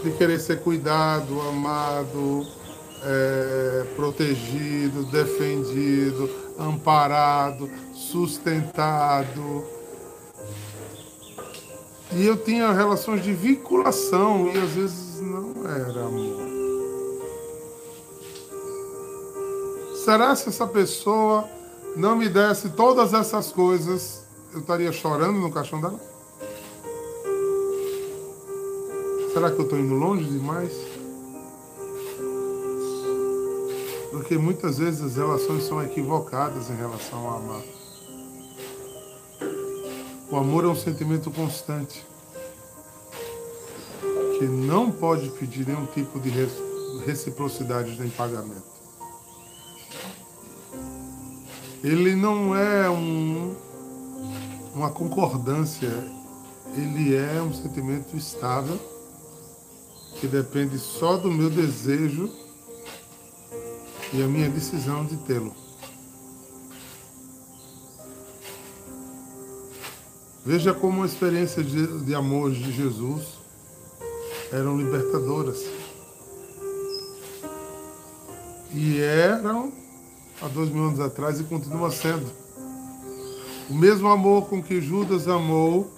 de 0.02 0.10
querer 0.12 0.40
ser 0.40 0.60
cuidado, 0.60 1.40
amado, 1.40 2.46
é, 3.04 3.86
protegido, 3.96 5.04
defendido, 5.04 6.28
amparado, 6.58 7.70
sustentado. 7.94 9.64
E 12.12 12.26
eu 12.26 12.36
tinha 12.36 12.72
relações 12.72 13.22
de 13.22 13.32
vinculação 13.32 14.50
e 14.52 14.58
às 14.58 14.70
vezes 14.70 15.20
não 15.20 15.66
era 15.66 16.04
amor. 16.04 16.52
Será 20.04 20.34
se 20.34 20.48
essa 20.48 20.66
pessoa 20.66 21.48
não 21.96 22.16
me 22.16 22.28
desse 22.28 22.70
todas 22.70 23.14
essas 23.14 23.52
coisas, 23.52 24.24
eu 24.52 24.60
estaria 24.60 24.90
chorando 24.90 25.38
no 25.38 25.50
caixão 25.50 25.80
dela? 25.80 26.11
Será 29.32 29.50
que 29.50 29.58
eu 29.58 29.64
estou 29.64 29.78
indo 29.78 29.94
longe 29.94 30.26
demais? 30.26 30.70
Porque 34.10 34.36
muitas 34.36 34.76
vezes 34.76 35.00
as 35.00 35.16
relações 35.16 35.64
são 35.64 35.82
equivocadas 35.82 36.68
em 36.68 36.76
relação 36.76 37.26
ao 37.26 37.38
amar. 37.38 37.62
O 40.30 40.36
amor 40.36 40.66
é 40.66 40.68
um 40.68 40.76
sentimento 40.76 41.30
constante 41.30 42.04
que 44.38 44.44
não 44.44 44.90
pode 44.90 45.30
pedir 45.30 45.66
nenhum 45.66 45.86
tipo 45.86 46.20
de 46.20 46.30
reciprocidade 47.06 47.98
em 48.02 48.10
pagamento. 48.10 48.70
Ele 51.82 52.14
não 52.14 52.54
é 52.54 52.90
um, 52.90 53.56
uma 54.74 54.90
concordância, 54.90 55.88
ele 56.76 57.16
é 57.16 57.40
um 57.40 57.54
sentimento 57.54 58.14
estável 58.14 58.91
que 60.20 60.26
depende 60.26 60.78
só 60.78 61.16
do 61.16 61.30
meu 61.30 61.50
desejo 61.50 62.30
e 64.12 64.22
a 64.22 64.28
minha 64.28 64.48
decisão 64.48 65.04
de 65.04 65.16
tê-lo. 65.18 65.54
Veja 70.44 70.74
como 70.74 71.02
a 71.02 71.06
experiência 71.06 71.62
de, 71.62 72.14
amor 72.14 72.50
de 72.50 72.72
Jesus 72.72 73.22
eram 74.52 74.76
libertadoras. 74.76 75.64
E 78.74 78.98
eram 79.00 79.72
há 80.40 80.48
dois 80.48 80.68
mil 80.68 80.84
anos 80.84 80.98
atrás 80.98 81.38
e 81.40 81.44
continua 81.44 81.90
sendo. 81.90 82.26
O 83.70 83.74
mesmo 83.74 84.08
amor 84.08 84.48
com 84.48 84.62
que 84.62 84.80
Judas 84.80 85.28
amou, 85.28 85.74
ou 85.78 85.92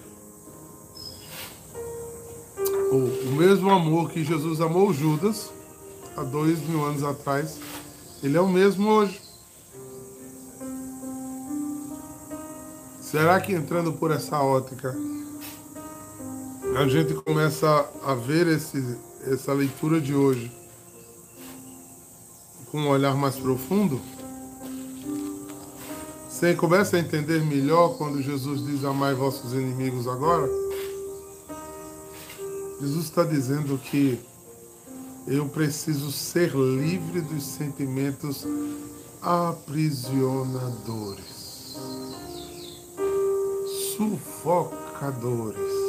o 2.97 3.31
mesmo 3.35 3.69
amor 3.69 4.09
que 4.09 4.23
Jesus 4.23 4.61
amou 4.61 4.93
Judas 4.93 5.51
há 6.15 6.23
dois 6.23 6.59
mil 6.67 6.85
anos 6.85 7.03
atrás, 7.03 7.59
ele 8.23 8.37
é 8.37 8.41
o 8.41 8.47
mesmo 8.47 8.89
hoje. 8.89 9.21
Será 13.01 13.39
que 13.39 13.53
entrando 13.53 13.93
por 13.93 14.11
essa 14.11 14.41
ótica, 14.41 14.95
a 16.75 16.87
gente 16.87 17.13
começa 17.13 17.89
a 18.03 18.13
ver 18.13 18.47
esse, 18.47 18.97
essa 19.25 19.53
leitura 19.53 20.01
de 20.01 20.13
hoje 20.13 20.51
com 22.71 22.79
um 22.79 22.89
olhar 22.89 23.15
mais 23.15 23.37
profundo, 23.37 24.01
você 26.27 26.53
começa 26.53 26.97
a 26.97 26.99
entender 26.99 27.41
melhor 27.45 27.97
quando 27.97 28.21
Jesus 28.21 28.65
diz 28.65 28.83
amai 28.83 29.13
vossos 29.13 29.53
inimigos 29.53 30.07
agora. 30.07 30.64
Jesus 32.79 33.05
está 33.05 33.23
dizendo 33.23 33.77
que 33.77 34.19
eu 35.27 35.47
preciso 35.47 36.11
ser 36.11 36.55
livre 36.55 37.21
dos 37.21 37.43
sentimentos 37.43 38.45
aprisionadores, 39.21 41.75
sufocadores. 43.95 45.85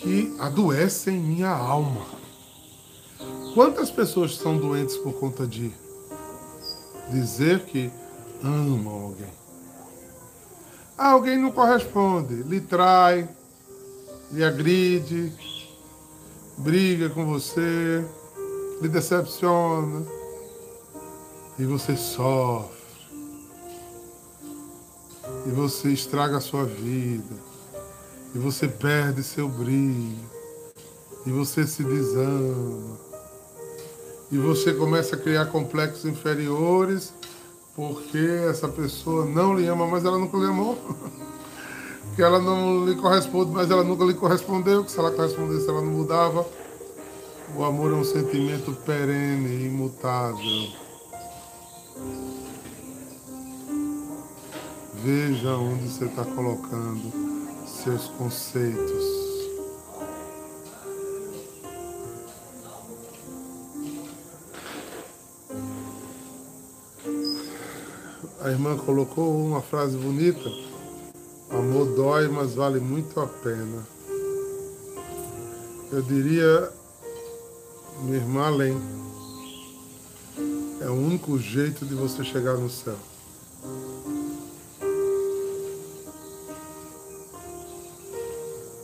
que 0.00 0.34
adoecem 0.38 1.18
minha 1.18 1.50
alma. 1.50 2.06
Quantas 3.54 3.90
pessoas 3.90 4.36
são 4.36 4.56
doentes 4.56 4.96
por 4.96 5.12
conta 5.12 5.46
de 5.46 5.70
dizer 7.10 7.66
que 7.66 7.90
amam 8.42 9.04
alguém? 9.04 9.39
Alguém 11.00 11.38
não 11.38 11.50
corresponde, 11.50 12.42
lhe 12.42 12.60
trai, 12.60 13.26
lhe 14.30 14.44
agride, 14.44 15.32
briga 16.58 17.08
com 17.08 17.24
você, 17.24 18.04
lhe 18.82 18.86
decepciona 18.86 20.04
e 21.58 21.64
você 21.64 21.96
sofre. 21.96 22.76
E 25.46 25.50
você 25.52 25.88
estraga 25.88 26.36
a 26.36 26.40
sua 26.40 26.66
vida. 26.66 27.34
E 28.34 28.38
você 28.38 28.68
perde 28.68 29.22
seu 29.22 29.48
brilho, 29.48 30.20
e 31.24 31.30
você 31.30 31.66
se 31.66 31.82
desama, 31.82 32.98
e 34.30 34.36
você 34.36 34.74
começa 34.74 35.16
a 35.16 35.18
criar 35.18 35.46
complexos 35.46 36.04
inferiores 36.04 37.14
porque 37.80 38.18
essa 38.46 38.68
pessoa 38.68 39.24
não 39.24 39.58
lhe 39.58 39.66
ama, 39.66 39.86
mas 39.86 40.04
ela 40.04 40.18
nunca 40.18 40.36
lhe 40.36 40.44
amou. 40.44 40.78
que 42.14 42.22
ela 42.22 42.38
não 42.38 42.84
lhe 42.84 42.94
corresponde, 42.94 43.52
mas 43.52 43.70
ela 43.70 43.82
nunca 43.82 44.04
lhe 44.04 44.12
correspondeu, 44.12 44.84
que 44.84 44.92
se 44.92 44.98
ela 44.98 45.10
correspondesse 45.10 45.66
ela 45.66 45.80
não 45.80 45.90
mudava. 45.90 46.46
O 47.56 47.64
amor 47.64 47.90
é 47.90 47.94
um 47.94 48.04
sentimento 48.04 48.72
perene, 48.84 49.64
imutável. 49.64 50.68
Veja 55.02 55.56
onde 55.56 55.88
você 55.88 56.04
está 56.04 56.22
colocando 56.22 57.10
seus 57.66 58.08
conceitos. 58.08 59.19
Irmã 68.50 68.76
colocou 68.76 69.34
uma 69.44 69.62
frase 69.62 69.96
bonita. 69.96 70.50
Amor 71.50 71.94
dói, 71.94 72.28
mas 72.28 72.54
vale 72.54 72.80
muito 72.80 73.20
a 73.20 73.26
pena. 73.26 73.86
Eu 75.92 76.02
diria, 76.02 76.70
minha 78.02 78.16
irmã, 78.16 78.46
além. 78.46 78.76
É 80.80 80.88
o 80.88 80.94
único 80.94 81.38
jeito 81.38 81.84
de 81.84 81.94
você 81.94 82.24
chegar 82.24 82.56
no 82.56 82.70
céu. 82.70 82.96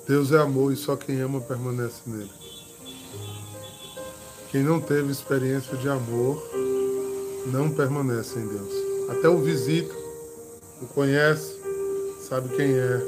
Deus 0.06 0.30
é 0.30 0.38
amor 0.38 0.72
e 0.72 0.76
só 0.76 0.94
quem 0.94 1.20
ama 1.20 1.40
permanece 1.40 2.02
nele. 2.06 2.30
Quem 4.50 4.62
não 4.62 4.80
teve 4.80 5.10
experiência 5.10 5.76
de 5.76 5.88
amor 5.88 6.40
não 7.46 7.70
permanece 7.70 8.38
em 8.38 8.46
Deus. 8.46 8.85
Até 9.08 9.28
o 9.28 9.38
visita, 9.38 9.94
o 10.82 10.86
conhece, 10.86 11.54
sabe 12.28 12.48
quem 12.56 12.72
é. 12.72 13.00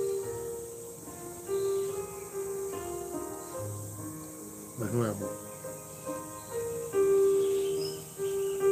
Mas 4.78 4.92
não 4.92 5.04
é 5.04 5.10
amor. 5.10 5.36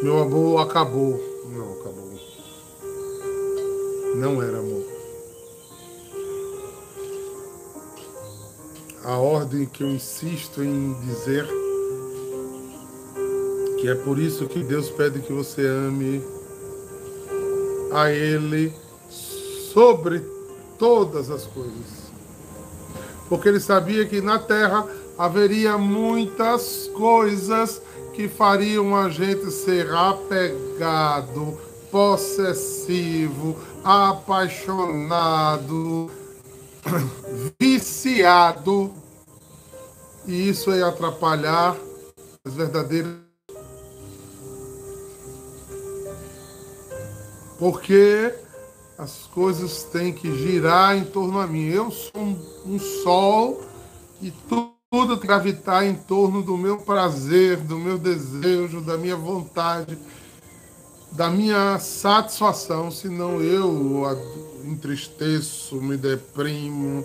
Meu 0.02 0.18
amor 0.18 0.60
acabou. 0.60 1.20
Não, 1.50 1.72
acabou. 1.72 2.06
Não 4.14 4.42
era 4.42 4.58
amor. 4.58 4.96
a 9.06 9.18
ordem 9.18 9.64
que 9.66 9.84
eu 9.84 9.88
insisto 9.88 10.64
em 10.64 10.92
dizer 10.94 11.46
que 13.80 13.88
é 13.88 13.94
por 13.94 14.18
isso 14.18 14.48
que 14.48 14.64
Deus 14.64 14.90
pede 14.90 15.20
que 15.20 15.32
você 15.32 15.64
ame 15.64 16.20
a 17.92 18.10
Ele 18.10 18.72
sobre 19.72 20.20
todas 20.78 21.30
as 21.30 21.44
coisas. 21.44 22.06
Porque 23.28 23.48
ele 23.48 23.60
sabia 23.60 24.06
que 24.06 24.20
na 24.20 24.38
terra 24.38 24.86
haveria 25.18 25.76
muitas 25.76 26.88
coisas 26.94 27.82
que 28.14 28.28
fariam 28.28 28.94
a 28.96 29.10
gente 29.10 29.50
ser 29.50 29.92
apegado, 29.92 31.58
possessivo, 31.90 33.56
apaixonado, 33.84 36.10
viciado, 37.60 38.94
e 40.26 40.48
isso 40.48 40.70
é 40.70 40.82
atrapalhar 40.82 41.76
as 42.44 42.54
verdadeiras. 42.54 43.25
Porque 47.58 48.34
as 48.98 49.28
coisas 49.32 49.84
têm 49.84 50.12
que 50.12 50.34
girar 50.36 50.96
em 50.96 51.04
torno 51.04 51.38
a 51.38 51.46
mim. 51.46 51.66
Eu 51.68 51.90
sou 51.90 52.20
um, 52.20 52.38
um 52.66 52.78
sol 52.78 53.62
e 54.20 54.30
tudo 54.30 55.16
gravitar 55.16 55.84
em 55.84 55.94
torno 55.94 56.42
do 56.42 56.56
meu 56.56 56.78
prazer, 56.78 57.58
do 57.58 57.78
meu 57.78 57.98
desejo, 57.98 58.80
da 58.80 58.96
minha 58.96 59.16
vontade, 59.16 59.98
da 61.12 61.28
minha 61.30 61.78
satisfação, 61.78 62.90
senão 62.90 63.40
eu 63.40 64.04
entristeço, 64.64 65.76
me 65.76 65.96
deprimo, 65.96 67.04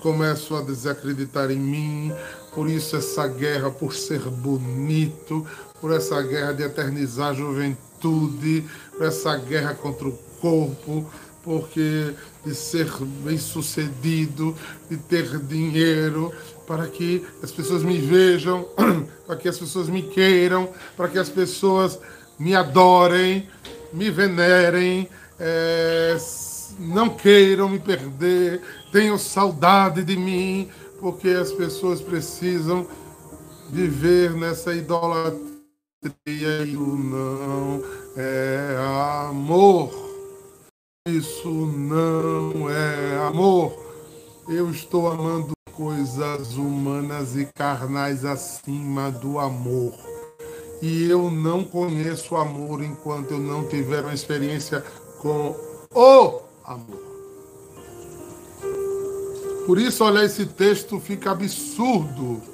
começo 0.00 0.54
a 0.54 0.62
desacreditar 0.62 1.50
em 1.50 1.58
mim. 1.58 2.12
Por 2.54 2.68
isso, 2.68 2.96
essa 2.96 3.26
guerra 3.28 3.70
por 3.70 3.94
ser 3.94 4.20
bonito, 4.20 5.46
por 5.80 5.92
essa 5.92 6.20
guerra 6.22 6.52
de 6.52 6.62
eternizar 6.62 7.30
a 7.30 7.34
juventude, 7.34 8.64
por 8.96 9.06
essa 9.06 9.36
guerra 9.36 9.74
contra 9.74 10.08
o 10.08 10.12
corpo, 10.40 11.10
porque 11.42 12.14
de 12.44 12.54
ser 12.54 12.88
bem 13.24 13.38
sucedido, 13.38 14.54
de 14.88 14.96
ter 14.96 15.38
dinheiro, 15.38 16.32
para 16.66 16.86
que 16.86 17.26
as 17.42 17.50
pessoas 17.50 17.82
me 17.82 17.98
vejam, 17.98 18.66
para 19.26 19.36
que 19.36 19.48
as 19.48 19.58
pessoas 19.58 19.88
me 19.88 20.02
queiram, 20.02 20.68
para 20.96 21.08
que 21.08 21.18
as 21.18 21.28
pessoas 21.28 21.98
me 22.38 22.54
adorem, 22.54 23.48
me 23.92 24.10
venerem, 24.10 25.08
é, 25.38 26.16
não 26.78 27.10
queiram 27.10 27.68
me 27.68 27.78
perder, 27.78 28.60
tenham 28.92 29.18
saudade 29.18 30.04
de 30.04 30.16
mim, 30.16 30.68
porque 31.00 31.28
as 31.28 31.52
pessoas 31.52 32.00
precisam 32.00 32.86
viver 33.70 34.32
nessa 34.32 34.74
idolatria 34.74 35.49
e 36.02 36.76
o 36.76 36.96
não 36.96 37.84
é 38.16 38.76
amor. 39.28 39.90
Isso 41.06 41.50
não 41.50 42.70
é 42.70 43.18
amor. 43.28 43.76
Eu 44.48 44.70
estou 44.70 45.08
amando 45.08 45.52
coisas 45.72 46.56
humanas 46.56 47.36
e 47.36 47.44
carnais 47.44 48.24
acima 48.24 49.10
do 49.10 49.38
amor. 49.38 49.92
E 50.80 51.04
eu 51.10 51.30
não 51.30 51.64
conheço 51.64 52.34
amor 52.34 52.82
enquanto 52.82 53.32
eu 53.32 53.38
não 53.38 53.68
tiver 53.68 54.00
uma 54.00 54.14
experiência 54.14 54.82
com 55.18 55.54
o 55.94 56.40
amor. 56.64 57.10
Por 59.66 59.78
isso, 59.78 60.02
olha, 60.02 60.24
esse 60.24 60.46
texto 60.46 60.98
fica 60.98 61.30
absurdo. 61.32 62.49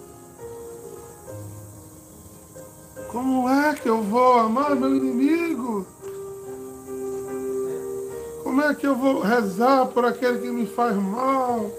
Como 3.11 3.49
é 3.49 3.75
que 3.75 3.89
eu 3.89 4.03
vou 4.03 4.35
amar 4.35 4.75
meu 4.75 4.95
inimigo? 4.95 5.87
Como 8.43 8.63
é 8.63 8.75
que 8.75 8.87
eu 8.87 8.97
vou 8.97 9.21
rezar 9.21 9.87
por 9.87 10.05
aquele 10.05 10.39
que 10.39 10.51
me 10.51 10.67
faz 10.67 10.97
mal? 10.97 11.71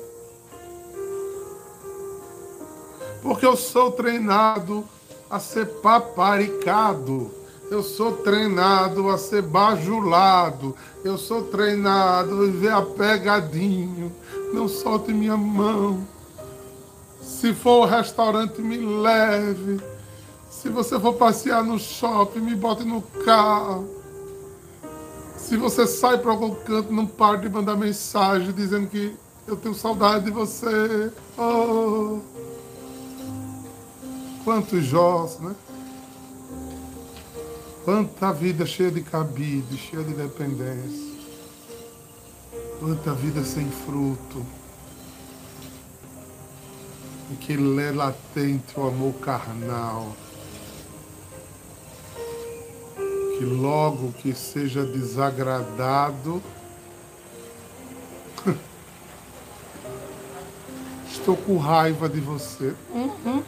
Porque 3.22 3.46
eu 3.46 3.58
sou 3.58 3.92
treinado 3.92 4.84
a 5.30 5.40
ser 5.40 5.66
paparicado. 5.66 7.32
Eu 7.70 7.84
sou 7.84 8.13
treinado 8.18 9.10
a 9.10 9.18
ser 9.18 9.42
bajulado. 9.42 10.76
Eu 11.04 11.18
sou 11.18 11.44
treinado 11.44 12.34
a 12.34 12.46
viver 12.46 12.72
apegadinho. 12.72 14.12
Não 14.54 14.68
solte 14.68 15.12
minha 15.13 15.36
mão. 15.36 16.08
Se 17.22 17.54
for 17.54 17.84
ao 17.84 17.86
restaurante, 17.86 18.62
me 18.62 18.78
leve. 18.78 19.82
Se 20.62 20.70
você 20.70 21.00
for 21.00 21.13
passear 21.13 21.63
no 21.63 21.78
shopping, 21.78 22.39
me 22.39 22.56
bote 22.56 22.84
no 22.84 23.00
carro. 23.24 23.88
Se 25.38 25.56
você 25.56 25.86
sai 25.86 26.17
para 26.17 26.32
algum 26.32 26.56
canto, 26.56 26.91
não 26.91 27.06
pare 27.06 27.41
de 27.41 27.50
mandar 27.50 27.76
mensagem 27.76 28.52
dizendo 28.52 28.88
que 28.88 29.15
eu 29.46 29.56
tenho 29.56 29.76
saudade 29.76 30.26
de 30.26 30.32
você. 30.32 31.13
Oh. 31.38 32.20
Quantos 34.43 34.84
Jós, 34.84 35.39
né? 35.39 35.56
Quanta 37.86 38.34
vida 38.34 38.65
cheia 38.65 38.89
de 38.89 39.04
cabide, 39.04 39.78
cheia 39.78 40.04
de 40.04 40.15
dependência. 40.15 41.17
Quanta 42.80 43.13
vida 43.13 43.43
sem 43.43 43.70
fruto. 43.70 44.43
E 47.32 47.36
que 47.36 47.56
lê 47.56 47.91
latente 47.91 48.74
o 48.76 48.88
amor 48.88 49.13
carnal. 49.22 50.15
Que 53.38 53.45
logo 53.45 54.12
que 54.13 54.34
seja 54.34 54.84
desagradado, 54.84 56.41
estou 61.08 61.38
com 61.38 61.58
raiva 61.58 62.10
de 62.10 62.19
você. 62.19 62.73
Uhum. 62.91 63.43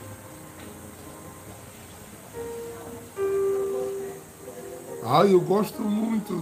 Ah, 5.12 5.25
eu 5.25 5.41
gosto 5.41 5.82
muito, 5.82 6.39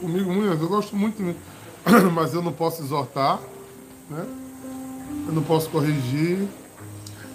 comigo 0.00 0.32
muito, 0.32 0.62
eu 0.62 0.68
gosto 0.68 0.94
muito, 0.94 1.20
mas 2.14 2.32
eu 2.32 2.40
não 2.40 2.52
posso 2.52 2.80
exortar, 2.80 3.40
né? 4.08 4.24
Eu 5.26 5.32
não 5.32 5.42
posso 5.42 5.68
corrigir, 5.68 6.46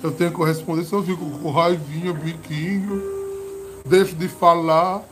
eu 0.02 0.10
tenho 0.10 0.32
correspondência, 0.32 0.96
eu 0.96 1.04
fico 1.04 1.30
com 1.40 1.52
raivinha, 1.52 2.14
biquinho, 2.14 3.04
deixo 3.86 4.16
de 4.16 4.30
falar, 4.30 5.04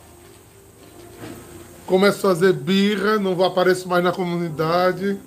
Começo 1.88 2.18
a 2.18 2.34
fazer 2.34 2.52
birra, 2.52 3.18
não 3.18 3.42
apareço 3.42 3.88
mais 3.88 4.04
na 4.04 4.12
comunidade. 4.12 5.18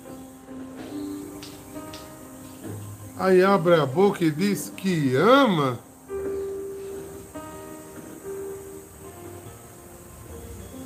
Aí 3.18 3.42
abre 3.42 3.74
a 3.74 3.84
boca 3.84 4.24
e 4.24 4.30
diz 4.30 4.72
que 4.76 5.16
ama. 5.16 5.76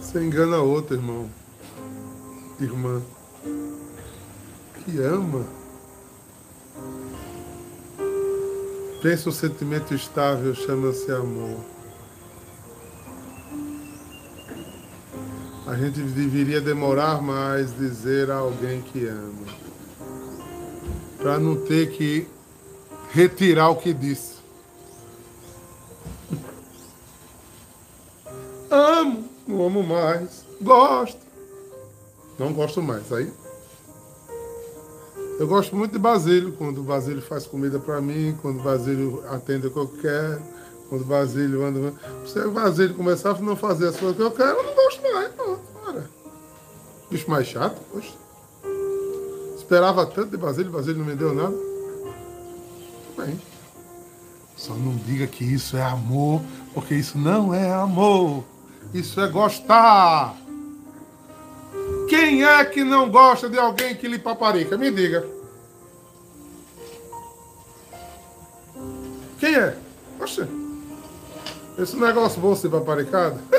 Você 0.00 0.18
engana 0.24 0.56
outro, 0.62 0.96
irmão. 0.96 1.28
Irmã. 2.58 3.02
Que 4.82 4.98
ama. 4.98 5.44
Pensa 9.02 9.28
o 9.28 9.32
sentimento 9.32 9.94
estável, 9.94 10.54
chama-se 10.54 11.12
amor. 11.12 11.75
A 15.76 15.78
gente 15.78 16.00
deveria 16.00 16.58
demorar 16.58 17.20
mais 17.20 17.76
dizer 17.76 18.30
a 18.30 18.36
alguém 18.36 18.80
que 18.80 19.06
ama. 19.06 19.46
Para 21.18 21.38
não 21.38 21.54
ter 21.54 21.90
que 21.90 22.26
retirar 23.10 23.68
o 23.68 23.76
que 23.76 23.92
disse. 23.92 24.36
Amo, 28.70 29.28
não 29.46 29.66
amo 29.66 29.82
mais. 29.82 30.46
Gosto. 30.62 31.20
Não 32.38 32.54
gosto 32.54 32.80
mais. 32.80 33.12
Aí. 33.12 33.30
Eu 35.38 35.46
gosto 35.46 35.76
muito 35.76 35.92
de 35.92 35.98
Basílio, 35.98 36.52
quando 36.52 36.78
o 36.78 36.84
Basílio 36.84 37.20
faz 37.20 37.46
comida 37.46 37.78
para 37.78 38.00
mim, 38.00 38.34
quando 38.40 38.60
o 38.60 38.62
Basílio 38.62 39.22
atende 39.28 39.66
o 39.66 39.70
que 39.70 39.76
eu 39.76 39.88
quero, 39.88 40.40
quando 40.88 41.02
o 41.02 41.04
Basílio 41.04 41.62
anda. 41.62 41.92
Se 42.26 42.38
o 42.38 42.50
Basílio 42.50 42.94
começar 42.94 43.32
a 43.32 43.38
não 43.42 43.54
fazer 43.54 43.88
as 43.88 43.96
coisas 43.98 44.16
que 44.16 44.22
eu 44.22 44.30
quero, 44.30 44.56
eu 44.56 44.64
não 44.64 44.74
gosto 44.74 45.02
mais. 45.02 45.36
Não. 45.36 45.65
Bicho 47.16 47.30
mais 47.30 47.46
chato, 47.46 47.80
poxa. 47.90 48.12
Esperava 49.56 50.04
tanto 50.04 50.32
de 50.32 50.36
Basílio, 50.36 50.70
Basílio 50.70 50.98
não 50.98 51.06
me 51.06 51.16
deu 51.16 51.34
nada. 51.34 51.56
Bem. 53.16 53.40
Só 54.54 54.74
não 54.74 54.94
diga 54.96 55.26
que 55.26 55.42
isso 55.42 55.78
é 55.78 55.82
amor, 55.82 56.42
porque 56.74 56.94
isso 56.94 57.16
não 57.16 57.54
é 57.54 57.72
amor. 57.72 58.44
Isso 58.92 59.18
é 59.18 59.28
gostar. 59.28 60.36
Quem 62.06 62.44
é 62.44 62.62
que 62.66 62.84
não 62.84 63.10
gosta 63.10 63.48
de 63.48 63.58
alguém 63.58 63.96
que 63.96 64.06
lhe 64.06 64.18
paparica? 64.18 64.76
Me 64.76 64.90
diga. 64.90 65.26
Quem 69.40 69.54
é? 69.54 69.74
Poxa, 70.18 70.46
esse 71.78 71.96
negócio 71.96 72.42
bom 72.42 72.54
ser 72.54 72.68
paparicado. 72.68 73.40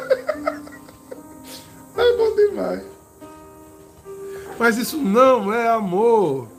é 1.98 2.18
bom 2.18 2.36
demais. 2.36 2.97
Mas 4.60 4.78
isso 4.78 4.98
não 4.98 5.54
é 5.54 5.70
amor. 5.70 6.50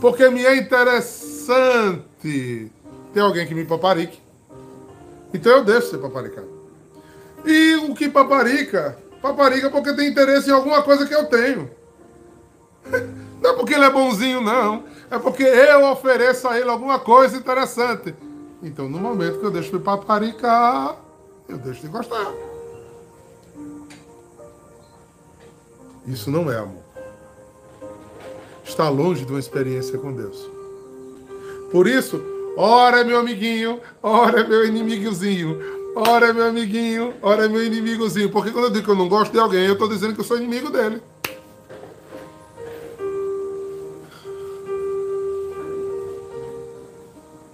Porque 0.00 0.28
me 0.28 0.44
é 0.44 0.56
interessante 0.56 2.72
ter 3.12 3.20
alguém 3.20 3.46
que 3.46 3.54
me 3.54 3.64
paparique. 3.64 4.20
Então 5.32 5.52
eu 5.52 5.64
deixo 5.64 5.90
ser 5.90 5.98
paparicado. 5.98 6.48
E 7.44 7.76
o 7.76 7.94
que 7.94 8.08
paparica, 8.08 8.98
paparica 9.20 9.70
porque 9.70 9.92
tem 9.92 10.08
interesse 10.08 10.50
em 10.50 10.52
alguma 10.52 10.82
coisa 10.82 11.06
que 11.06 11.14
eu 11.14 11.26
tenho. 11.26 11.70
Não 13.42 13.50
é 13.50 13.52
porque 13.54 13.74
ele 13.74 13.84
é 13.84 13.90
bonzinho, 13.90 14.40
não. 14.40 14.84
É 15.10 15.18
porque 15.18 15.42
eu 15.42 15.90
ofereço 15.90 16.46
a 16.46 16.60
ele 16.60 16.70
alguma 16.70 17.00
coisa 17.00 17.36
interessante. 17.36 18.14
Então, 18.62 18.88
no 18.88 19.00
momento 19.00 19.40
que 19.40 19.44
eu 19.44 19.50
deixo 19.50 19.74
me 19.74 19.82
paparicar, 19.82 20.96
eu 21.48 21.58
deixo 21.58 21.80
de 21.80 21.88
gostar. 21.88 22.32
Isso 26.06 26.30
não 26.30 26.50
é 26.50 26.58
amor. 26.58 26.82
Está 28.64 28.88
longe 28.88 29.24
de 29.24 29.32
uma 29.32 29.40
experiência 29.40 29.98
com 29.98 30.12
Deus. 30.12 30.48
Por 31.70 31.86
isso, 31.86 32.22
ora 32.56 33.04
meu 33.04 33.18
amiguinho, 33.18 33.80
ora 34.02 34.46
meu 34.46 34.66
inimigozinho, 34.66 35.58
ora 35.94 36.32
meu 36.32 36.46
amiguinho, 36.46 37.14
ora 37.22 37.48
meu 37.48 37.64
inimigozinho. 37.64 38.30
Porque 38.30 38.50
quando 38.50 38.66
eu 38.66 38.70
digo 38.70 38.84
que 38.84 38.90
eu 38.90 38.96
não 38.96 39.08
gosto 39.08 39.32
de 39.32 39.38
alguém, 39.38 39.66
eu 39.66 39.74
estou 39.74 39.88
dizendo 39.88 40.14
que 40.14 40.20
eu 40.20 40.24
sou 40.24 40.36
inimigo 40.36 40.70
dele. 40.70 41.02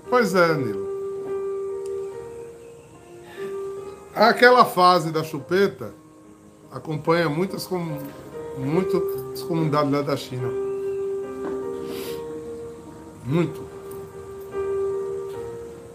Pois 0.09 0.35
é, 0.35 0.55
Nilo. 0.55 0.89
Aquela 4.15 4.65
fase 4.65 5.13
da 5.13 5.23
chupeta 5.23 5.93
acompanha 6.73 7.29
muitas, 7.29 7.69
muitas 8.59 9.43
comunidades 9.43 9.93
lá 9.93 10.03
da 10.03 10.17
China. 10.17 10.49
Muito. 13.25 13.63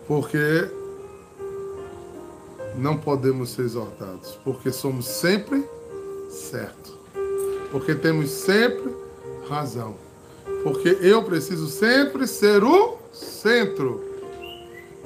Porque 0.07 0.69
não 2.75 2.97
podemos 2.97 3.51
ser 3.51 3.63
exortados. 3.63 4.39
Porque 4.43 4.71
somos 4.71 5.05
sempre 5.05 5.63
certos. 6.29 6.97
Porque 7.71 7.95
temos 7.95 8.29
sempre 8.29 8.93
razão. 9.47 9.95
Porque 10.63 10.97
eu 11.01 11.23
preciso 11.23 11.67
sempre 11.67 12.27
ser 12.27 12.63
o 12.63 12.97
centro. 13.11 14.03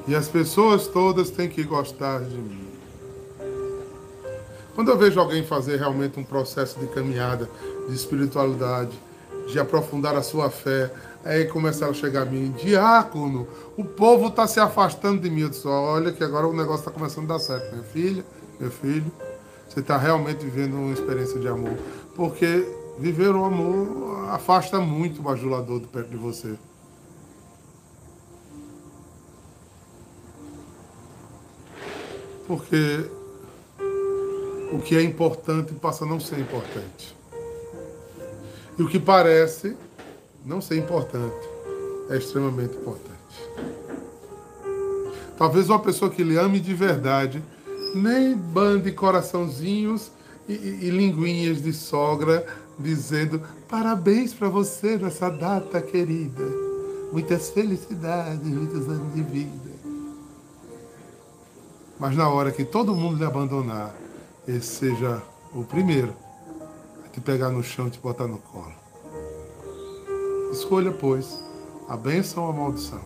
E 0.07 0.15
as 0.15 0.27
pessoas 0.27 0.87
todas 0.87 1.29
têm 1.29 1.49
que 1.49 1.63
gostar 1.63 2.21
de 2.23 2.35
mim. 2.35 2.66
Quando 4.77 4.91
eu 4.91 4.97
vejo 4.99 5.19
alguém 5.19 5.43
fazer 5.43 5.77
realmente 5.77 6.19
um 6.19 6.23
processo 6.23 6.79
de 6.79 6.85
caminhada, 6.85 7.49
de 7.89 7.95
espiritualidade, 7.95 8.91
de 9.47 9.59
aprofundar 9.59 10.15
a 10.15 10.21
sua 10.21 10.51
fé, 10.51 10.93
aí 11.25 11.45
começaram 11.45 11.93
a 11.93 11.95
chegar 11.95 12.21
a 12.21 12.25
mim, 12.25 12.51
diácono, 12.51 13.47
o 13.75 13.83
povo 13.83 14.27
está 14.27 14.45
se 14.45 14.59
afastando 14.59 15.19
de 15.19 15.31
mim. 15.31 15.41
Eu 15.41 15.49
disse, 15.49 15.67
olha 15.67 16.11
que 16.11 16.23
agora 16.23 16.45
o 16.45 16.53
negócio 16.53 16.81
está 16.81 16.91
começando 16.91 17.25
a 17.25 17.33
dar 17.33 17.39
certo. 17.39 17.71
Minha 17.71 17.83
filha, 17.85 18.25
meu 18.59 18.69
filho, 18.69 19.11
você 19.67 19.79
está 19.79 19.97
realmente 19.97 20.45
vivendo 20.45 20.75
uma 20.75 20.93
experiência 20.93 21.39
de 21.39 21.47
amor. 21.47 21.75
Porque 22.15 22.71
viver 22.99 23.33
o 23.33 23.45
amor 23.45 24.29
afasta 24.29 24.79
muito 24.79 25.21
o 25.21 25.23
bajulador 25.23 25.79
de 25.79 25.87
perto 25.87 26.09
de 26.09 26.17
você. 26.17 26.53
Porque 32.45 33.09
o 34.71 34.79
que 34.79 34.95
é 34.95 35.01
importante 35.01 35.73
passa 35.73 36.03
a 36.03 36.07
não 36.07 36.19
ser 36.19 36.39
importante. 36.39 37.15
E 38.77 38.83
o 38.83 38.87
que 38.87 38.99
parece 38.99 39.75
não 40.45 40.61
ser 40.61 40.77
importante 40.77 41.47
é 42.09 42.17
extremamente 42.17 42.75
importante. 42.75 43.17
Talvez 45.37 45.69
uma 45.69 45.79
pessoa 45.79 46.09
que 46.09 46.23
lhe 46.23 46.37
ame 46.37 46.59
de 46.59 46.73
verdade 46.73 47.43
nem 47.95 48.35
bande 48.35 48.91
coraçãozinhos 48.91 50.11
e, 50.47 50.53
e, 50.53 50.87
e 50.87 50.89
linguinhas 50.89 51.61
de 51.61 51.73
sogra 51.73 52.45
dizendo 52.77 53.41
parabéns 53.67 54.33
para 54.33 54.49
você 54.49 54.97
nessa 54.97 55.29
data 55.29 55.81
querida. 55.81 56.43
Muitas 57.11 57.49
felicidades, 57.49 58.43
muitos 58.43 58.87
anos 58.87 59.13
de 59.13 59.23
vida. 59.23 59.67
Mas 61.99 62.15
na 62.15 62.29
hora 62.29 62.51
que 62.51 62.63
todo 62.63 62.95
mundo 62.95 63.17
lhe 63.17 63.25
abandonar, 63.25 63.95
esse 64.47 64.67
seja 64.67 65.21
o 65.53 65.63
primeiro 65.63 66.13
a 67.05 67.09
te 67.09 67.19
pegar 67.19 67.49
no 67.49 67.61
chão 67.61 67.87
e 67.87 67.91
te 67.91 67.99
botar 67.99 68.27
no 68.27 68.37
colo. 68.37 68.73
Escolha, 70.51 70.91
pois, 70.91 71.43
a 71.89 71.97
bênção 71.97 72.43
ou 72.43 72.49
a 72.49 72.53
maldição. 72.53 73.01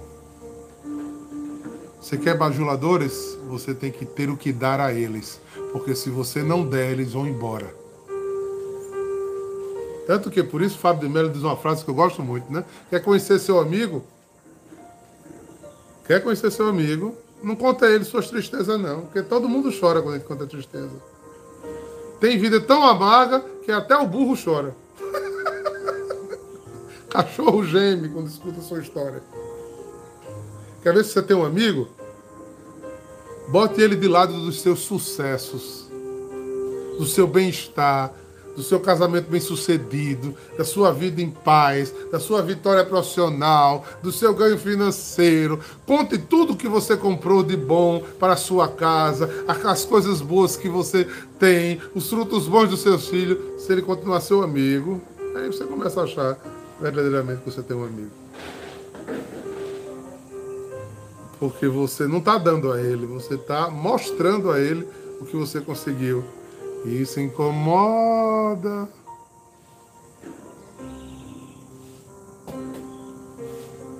Você 1.99 2.17
quer 2.17 2.38
bajuladores? 2.38 3.38
Você 3.47 3.73
tem 3.73 3.91
que 3.91 4.06
ter 4.06 4.30
o 4.30 4.38
que 4.38 4.51
dar 4.51 4.80
a 4.80 4.93
eles. 4.93 5.39
Porque 5.71 5.95
se 5.95 6.10
você 6.10 6.43
não 6.43 6.65
der, 6.65 6.91
eles 6.91 7.13
vão 7.13 7.27
embora. 7.27 7.73
Tanto 10.08 10.30
que 10.30 10.43
por 10.43 10.62
isso 10.62 10.77
Fábio 10.77 11.08
de 11.08 11.13
Mello 11.13 11.30
diz 11.30 11.43
uma 11.43 11.56
frase 11.56 11.84
que 11.84 11.89
eu 11.89 11.95
gosto 11.95 12.21
muito, 12.23 12.51
né? 12.51 12.65
Quer 12.89 13.04
conhecer 13.04 13.39
seu 13.39 13.60
amigo? 13.60 14.04
Quer 16.06 16.21
conhecer 16.23 16.51
seu 16.51 16.67
amigo? 16.67 17.15
Não 17.41 17.56
conta 17.56 17.86
a 17.86 17.91
ele 17.91 18.04
suas 18.04 18.30
tristezas, 18.30 18.80
não. 18.80 19.01
Porque 19.01 19.21
todo 19.21 19.47
mundo 19.47 19.71
chora 19.71 20.01
quando 20.01 20.15
gente 20.15 20.27
conta 20.27 20.45
tristeza. 20.45 21.11
Tem 22.21 22.38
vida 22.38 22.62
tão 22.62 22.86
amarga 22.86 23.43
que 23.65 23.71
até 23.71 23.97
o 23.97 24.05
burro 24.05 24.38
chora. 24.41 24.75
Cachorro 27.10 27.65
geme 27.65 28.10
quando 28.10 28.27
escuta 28.27 28.60
a 28.60 28.63
sua 28.63 28.79
história. 28.79 29.23
Quer 30.84 30.93
ver 30.93 31.03
se 31.03 31.13
você 31.13 31.23
tem 31.23 31.36
um 31.36 31.43
amigo? 31.43 31.89
Bote 33.47 33.81
ele 33.81 33.95
de 33.95 34.07
lado 34.07 34.34
dos 34.34 34.62
seus 34.62 34.81
sucessos, 34.81 35.89
do 36.99 37.07
seu 37.07 37.25
bem-estar, 37.25 38.13
do 38.56 38.64
seu 38.64 38.80
casamento 38.80 39.30
bem 39.30 39.40
sucedido, 39.40 40.36
da 40.58 40.64
sua 40.64 40.92
vida 40.92 41.22
em 41.22 41.30
paz, 41.30 41.94
da 42.12 42.20
sua 42.20 42.42
vitória 42.42 42.84
profissional, 42.84 43.86
do 44.02 44.12
seu 44.12 44.34
ganho 44.34 44.58
financeiro. 44.58 45.60
Conte 45.86 46.18
tudo 46.18 46.56
que 46.56 46.68
você 46.68 46.98
comprou 46.98 47.44
de 47.44 47.56
bom 47.56 48.04
para 48.20 48.34
a 48.34 48.38
sua 48.38 48.68
casa, 48.68 49.30
as 49.48 49.86
coisas 49.86 50.22
boas 50.22 50.56
que 50.56 50.70
você 50.70 51.08
tem, 51.40 51.80
os 51.96 52.10
frutos 52.10 52.48
bons 52.48 52.70
dos 52.70 52.82
seus 52.82 53.08
filhos. 53.08 53.62
Se 53.62 53.72
ele 53.72 53.82
continuar 53.82 54.22
seu 54.22 54.44
amigo, 54.44 55.02
aí 55.36 55.48
você 55.48 55.64
começa 55.64 56.02
a 56.02 56.04
achar 56.04 56.38
verdadeiramente 56.80 57.42
que 57.42 57.52
você 57.52 57.62
tem 57.62 57.78
um 57.78 57.86
amigo. 57.86 58.12
Porque 61.40 61.68
você 61.68 62.08
não 62.08 62.20
está 62.20 62.38
dando 62.38 62.72
a 62.72 62.80
ele, 62.80 63.06
você 63.06 63.34
está 63.34 63.70
mostrando 63.70 64.52
a 64.52 64.60
ele 64.60 64.88
o 65.20 65.26
que 65.26 65.36
você 65.36 65.60
conseguiu. 65.60 66.24
Isso 66.86 67.20
incomoda. 67.20 68.89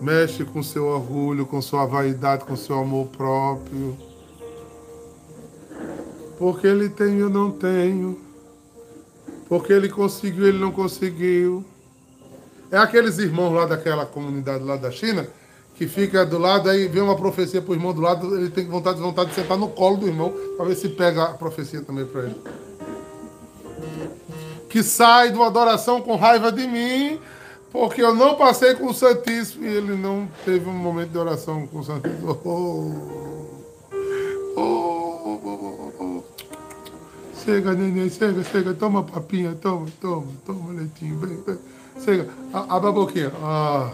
Mexe 0.02 0.44
com 0.44 0.64
seu 0.64 0.86
orgulho, 0.88 1.46
com 1.46 1.62
sua 1.62 1.86
vaidade, 1.86 2.46
com 2.46 2.56
seu 2.56 2.80
amor 2.80 3.08
próprio. 3.08 3.96
Porque 6.40 6.66
ele 6.66 6.90
tem, 6.90 7.20
eu 7.20 7.30
não 7.30 7.52
tenho. 7.52 8.20
Porque 9.48 9.72
ele 9.72 9.90
conseguiu, 9.90 10.48
ele 10.48 10.58
não 10.58 10.72
conseguiu. 10.72 11.64
É 12.72 12.78
aqueles 12.78 13.20
irmãos 13.20 13.54
lá 13.54 13.66
daquela 13.66 14.06
comunidade 14.06 14.64
lá 14.64 14.76
da 14.76 14.90
China 14.90 15.28
que 15.76 15.88
fica 15.88 16.24
do 16.24 16.38
lado, 16.38 16.70
aí 16.70 16.88
vem 16.88 17.02
uma 17.02 17.16
profecia 17.16 17.60
pro 17.60 17.74
irmão 17.74 17.92
do 17.92 18.02
lado, 18.02 18.38
ele 18.38 18.52
tem 18.52 18.68
vontade, 18.68 19.00
vontade 19.00 19.30
de 19.30 19.36
sentar 19.36 19.58
no 19.58 19.68
colo 19.68 19.98
do 19.98 20.08
irmão 20.08 20.32
para 20.56 20.66
ver 20.68 20.76
se 20.76 20.90
pega 20.90 21.24
a 21.24 21.34
profecia 21.34 21.82
também 21.82 22.06
para 22.06 22.26
ele. 22.26 22.36
Que 24.72 24.82
sai 24.82 25.34
uma 25.34 25.48
adoração 25.48 26.02
com 26.02 26.16
raiva 26.16 26.50
de 26.50 26.66
mim, 26.66 27.20
porque 27.72 28.02
eu 28.02 28.16
não 28.16 28.36
passei 28.36 28.74
com 28.74 28.88
o 28.88 28.94
Santíssimo 28.94 29.66
e 29.66 29.68
ele 29.68 29.98
não 29.98 30.30
teve 30.46 30.70
um 30.70 30.74
momento 30.74 31.10
de 31.10 31.18
oração 31.18 31.68
com 31.68 31.80
o 31.80 31.84
Santíssimo. 31.84 32.40
Oh, 34.56 34.60
oh, 34.60 35.40
oh, 35.44 35.92
oh, 36.00 36.24
chega, 37.44 37.74
neném, 37.74 38.10
chega, 38.10 38.44
chega, 38.46 38.74
toma 38.74 39.04
papinha, 39.04 39.54
toma, 39.62 39.88
toma, 40.00 40.28
toma 40.46 40.74
leitinho, 40.74 41.20
vem, 41.20 41.42
vem. 41.42 41.58
Chega, 42.04 42.30
abre 42.54 42.90
a 42.90 42.92
boquinha. 42.94 43.32
Ah. 43.44 43.92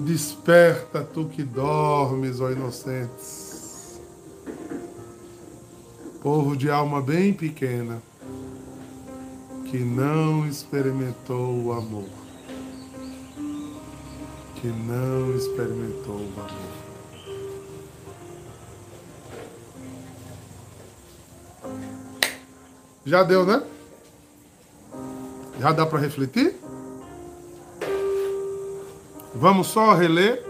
Desperta 0.00 1.02
tu 1.02 1.26
que 1.26 1.44
dormes, 1.44 2.40
ó 2.40 2.50
inocentes. 2.50 4.00
Povo 6.20 6.56
de 6.56 6.68
alma 6.68 7.00
bem 7.00 7.32
pequena, 7.32 8.02
que 9.70 9.78
não 9.78 10.46
experimentou 10.46 11.64
o 11.64 11.72
amor. 11.72 12.08
Que 14.56 14.68
não 14.68 15.36
experimentou 15.36 16.16
o 16.16 16.32
amor. 16.40 16.86
Já 23.04 23.22
deu, 23.22 23.46
né? 23.46 23.62
Já 25.60 25.72
dá 25.72 25.86
para 25.86 25.98
refletir? 25.98 26.56
Vamos 29.34 29.68
só 29.68 29.94
reler 29.94 30.42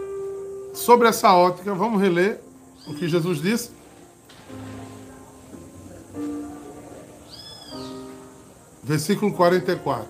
sobre 0.72 1.08
essa 1.08 1.32
ótica, 1.34 1.74
vamos 1.74 2.00
reler 2.00 2.40
o 2.86 2.94
que 2.94 3.08
Jesus 3.08 3.40
disse. 3.40 3.75
Versículo 8.86 9.32
44. 9.32 10.06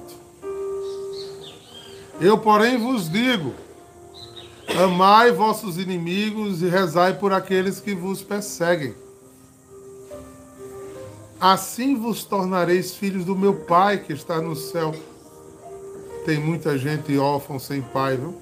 Eu, 2.20 2.36
porém, 2.36 2.76
vos 2.76 3.10
digo: 3.10 3.54
amai 4.78 5.32
vossos 5.32 5.78
inimigos 5.78 6.60
e 6.60 6.68
rezai 6.68 7.18
por 7.18 7.32
aqueles 7.32 7.80
que 7.80 7.94
vos 7.94 8.22
perseguem. 8.22 8.94
Assim 11.40 11.96
vos 11.96 12.22
tornareis 12.24 12.94
filhos 12.94 13.24
do 13.24 13.34
meu 13.34 13.54
Pai 13.54 13.96
que 13.96 14.12
está 14.12 14.42
no 14.42 14.54
céu. 14.54 14.94
Tem 16.26 16.38
muita 16.38 16.76
gente 16.76 17.16
órfã 17.16 17.58
sem 17.58 17.80
pai, 17.80 18.18
viu? 18.18 18.34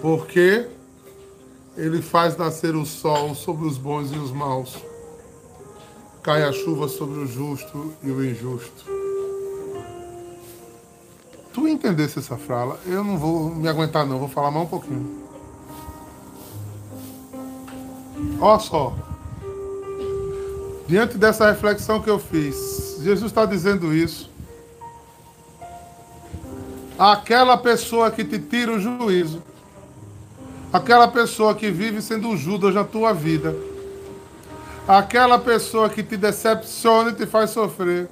Porque 0.00 0.66
ele 1.76 2.02
faz 2.02 2.36
nascer 2.36 2.74
o 2.74 2.84
sol 2.84 3.32
sobre 3.36 3.64
os 3.64 3.78
bons 3.78 4.10
e 4.10 4.16
os 4.16 4.32
maus. 4.32 4.91
Cai 6.22 6.44
a 6.44 6.52
chuva 6.52 6.86
sobre 6.86 7.18
o 7.18 7.26
justo 7.26 7.92
e 8.00 8.08
o 8.08 8.24
injusto. 8.24 8.84
Tu 11.52 11.66
entendesse 11.66 12.20
essa 12.20 12.36
fala? 12.36 12.78
Eu 12.86 13.02
não 13.02 13.18
vou 13.18 13.50
me 13.50 13.66
aguentar 13.66 14.06
não, 14.06 14.20
vou 14.20 14.28
falar 14.28 14.52
mais 14.52 14.64
um 14.64 14.68
pouquinho. 14.68 15.22
Olha 18.40 18.58
só. 18.60 18.94
Diante 20.86 21.18
dessa 21.18 21.50
reflexão 21.50 22.00
que 22.00 22.08
eu 22.08 22.20
fiz, 22.20 22.98
Jesus 23.02 23.32
está 23.32 23.44
dizendo 23.44 23.92
isso. 23.92 24.30
Aquela 26.96 27.56
pessoa 27.56 28.12
que 28.12 28.24
te 28.24 28.38
tira 28.38 28.70
o 28.70 28.78
juízo, 28.78 29.42
aquela 30.72 31.08
pessoa 31.08 31.52
que 31.52 31.68
vive 31.68 32.00
sendo 32.00 32.36
Judas 32.36 32.74
na 32.74 32.84
tua 32.84 33.12
vida, 33.12 33.56
aquela 34.86 35.38
pessoa 35.38 35.88
que 35.88 36.02
te 36.02 36.16
decepciona 36.16 37.10
e 37.10 37.14
te 37.14 37.26
faz 37.26 37.50
sofrer. 37.50 38.08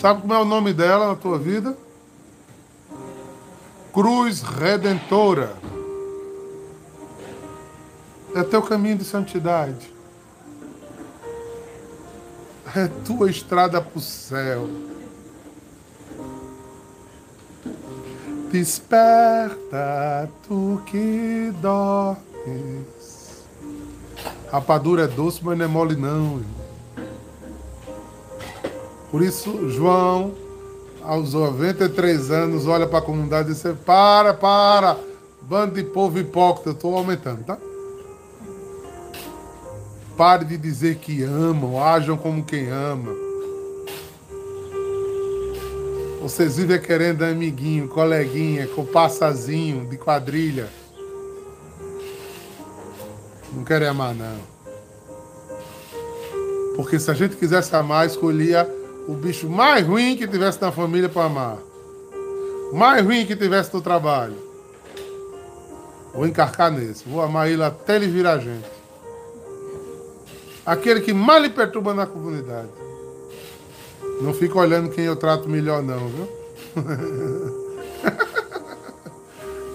Sabe 0.00 0.20
como 0.20 0.34
é 0.34 0.38
o 0.38 0.44
nome 0.44 0.72
dela 0.72 1.08
na 1.08 1.16
tua 1.16 1.38
vida? 1.38 1.76
Cruz 3.92 4.42
Redentora. 4.42 5.54
É 8.34 8.42
teu 8.42 8.62
caminho 8.62 8.98
de 8.98 9.04
santidade 9.04 9.94
é 12.76 12.88
tua 13.04 13.30
estrada 13.30 13.80
para 13.80 13.98
o 13.98 14.00
céu. 14.00 14.68
Desperta, 18.50 20.28
tu 20.46 20.82
que 20.86 21.52
dormes. 21.60 23.03
Rapadura 24.54 25.02
é 25.02 25.08
doce, 25.08 25.40
mas 25.42 25.58
não 25.58 25.64
é 25.64 25.68
mole 25.68 25.96
não. 25.96 26.40
Por 29.10 29.20
isso, 29.20 29.68
João, 29.68 30.32
aos 31.02 31.34
93 31.34 32.30
anos, 32.30 32.68
olha 32.68 32.86
para 32.86 33.00
a 33.00 33.02
comunidade 33.02 33.50
e 33.50 33.52
diz: 33.52 33.64
Para, 33.84 34.32
para, 34.32 34.96
bando 35.42 35.74
de 35.74 35.82
povo 35.82 36.20
hipócrita, 36.20 36.68
eu 36.68 36.72
estou 36.74 36.96
aumentando, 36.96 37.42
tá? 37.42 37.58
Pare 40.16 40.44
de 40.44 40.56
dizer 40.56 40.98
que 40.98 41.24
amam, 41.24 41.82
ajam 41.82 42.16
como 42.16 42.44
quem 42.44 42.70
ama. 42.70 43.10
Vocês 46.22 46.58
vivem 46.58 46.80
querendo 46.80 47.24
amiguinho, 47.24 47.88
coleguinha, 47.88 48.68
compassazinho 48.68 49.84
de 49.84 49.96
quadrilha. 49.96 50.68
Não 53.54 53.64
querem 53.64 53.88
amar, 53.88 54.14
não. 54.14 54.54
Porque 56.76 56.98
se 56.98 57.10
a 57.10 57.14
gente 57.14 57.36
quisesse 57.36 57.74
amar, 57.74 58.06
escolhia 58.06 58.68
o 59.06 59.14
bicho 59.14 59.48
mais 59.48 59.86
ruim 59.86 60.16
que 60.16 60.26
tivesse 60.26 60.60
na 60.60 60.72
família 60.72 61.08
para 61.08 61.26
amar. 61.26 61.58
Mais 62.72 63.04
ruim 63.04 63.24
que 63.24 63.36
tivesse 63.36 63.72
no 63.72 63.80
trabalho. 63.80 64.36
Vou 66.12 66.26
encarcar 66.26 66.70
nesse. 66.70 67.08
Vou 67.08 67.22
amar 67.22 67.48
ele 67.48 67.62
até 67.62 67.96
ele 67.96 68.08
virar 68.08 68.38
gente 68.38 68.74
aquele 70.64 71.00
que 71.00 71.12
mais 71.12 71.42
lhe 71.42 71.50
perturba 71.50 71.92
na 71.92 72.06
comunidade. 72.06 72.68
Não 74.20 74.32
fica 74.32 74.58
olhando 74.58 74.90
quem 74.90 75.04
eu 75.04 75.16
trato 75.16 75.48
melhor, 75.48 75.82
não, 75.82 76.08
viu? 76.08 76.28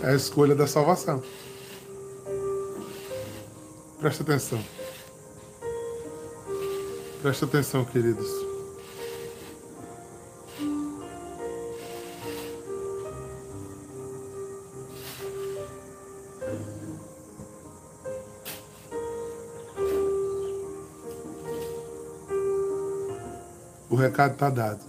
é 0.04 0.10
a 0.10 0.16
escolha 0.16 0.56
da 0.56 0.66
salvação. 0.66 1.22
Presta 4.00 4.24
atenção. 4.24 4.64
Presta 7.22 7.46
atenção, 7.46 7.86
queridos. 7.86 8.50
recado 24.00 24.34
está 24.34 24.50
dado. 24.50 24.89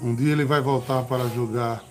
Um 0.00 0.14
dia 0.14 0.32
ele 0.32 0.44
vai 0.44 0.60
voltar 0.60 1.02
para 1.04 1.26
julgar. 1.28 1.82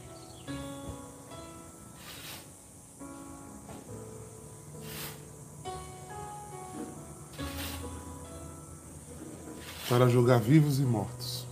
Para 9.90 10.08
julgar 10.08 10.40
vivos 10.40 10.80
e 10.80 10.84
mortos. 10.84 11.46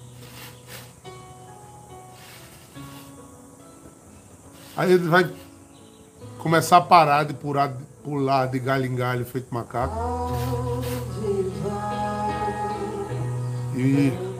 Aí 4.75 4.91
ele 4.91 5.07
vai 5.07 5.31
começar 6.39 6.77
a 6.77 6.81
parar 6.81 7.25
de 7.25 7.33
pular, 7.33 7.73
pular 8.03 8.47
de 8.47 8.59
galho 8.59 8.85
em 8.85 8.95
galho 8.95 9.25
feito 9.25 9.53
macaco. 9.53 9.95
E 13.75 14.32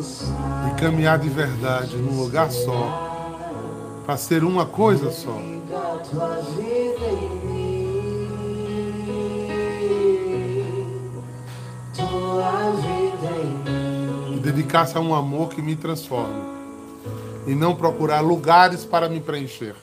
e 0.00 0.80
caminhar 0.80 1.18
de 1.18 1.28
verdade 1.28 1.96
num 1.96 2.20
lugar 2.20 2.50
só, 2.50 3.08
para 4.04 4.16
ser 4.16 4.44
uma 4.44 4.64
coisa 4.66 5.10
só. 5.10 5.36
E 14.32 14.40
dedicar-se 14.40 14.96
a 14.96 15.00
um 15.00 15.14
amor 15.14 15.50
que 15.50 15.60
me 15.60 15.76
transforma 15.76 16.58
e 17.46 17.54
não 17.54 17.74
procurar 17.74 18.20
lugares 18.20 18.84
para 18.84 19.08
me 19.08 19.20
preencher. 19.20 19.74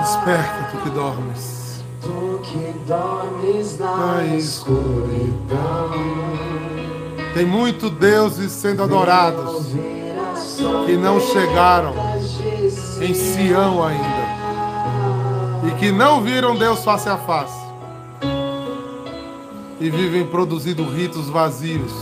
Desperta, 0.00 0.68
tu 0.70 0.78
que 0.82 0.90
dormes. 0.90 1.82
Tu 2.02 2.40
que 2.44 2.74
dormes 2.86 3.78
na 3.78 4.24
escuridão. 4.36 5.90
Tem 7.36 7.44
muitos 7.44 7.90
deuses 7.90 8.50
sendo 8.50 8.82
adorados 8.82 9.66
que 10.86 10.96
não 10.96 11.20
chegaram 11.20 11.92
em 12.98 13.12
Sião 13.12 13.84
ainda 13.84 14.26
e 15.68 15.70
que 15.78 15.92
não 15.92 16.22
viram 16.22 16.56
Deus 16.56 16.82
face 16.82 17.10
a 17.10 17.18
face 17.18 17.60
e 19.78 19.90
vivem 19.90 20.26
produzindo 20.26 20.82
ritos 20.88 21.28
vazios. 21.28 21.92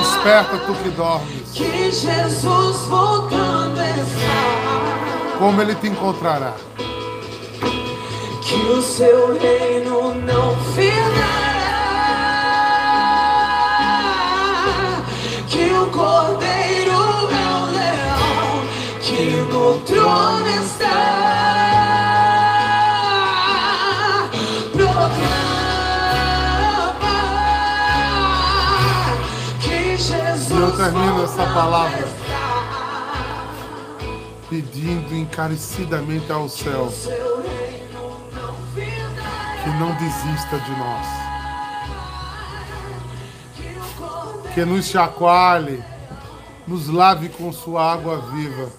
Desperta 0.00 0.58
tu 0.58 0.74
que 0.74 0.90
dormes. 0.90 1.52
Que 1.52 1.92
Jesus 1.92 2.78
voltando 2.88 3.80
está. 3.80 5.38
Como 5.38 5.62
ele 5.62 5.76
te 5.76 5.86
encontrará? 5.86 6.52
Que 8.46 8.54
o 8.54 8.80
seu 8.80 9.36
reino 9.36 10.14
não 10.14 10.56
finará. 10.72 11.46
Que 15.48 15.72
o 15.72 15.86
cordeiro 15.90 16.92
é 16.92 17.48
o 17.56 17.66
leão 17.72 18.62
que 19.00 19.30
no 19.52 19.80
trono 19.80 20.48
está. 20.64 21.36
eu 30.58 30.72
termino 30.72 31.24
essa 31.24 31.44
palavra 31.52 32.08
pedindo 34.48 35.14
encarecidamente 35.14 36.30
ao 36.32 36.48
céu 36.48 36.90
que 36.90 37.35
não 39.78 39.94
desista 39.94 40.58
de 40.58 40.70
nós, 40.70 41.06
que 44.54 44.64
nos 44.64 44.86
chacoalhe, 44.86 45.84
nos 46.66 46.88
lave 46.88 47.28
com 47.28 47.52
sua 47.52 47.92
água 47.92 48.18
viva, 48.30 48.72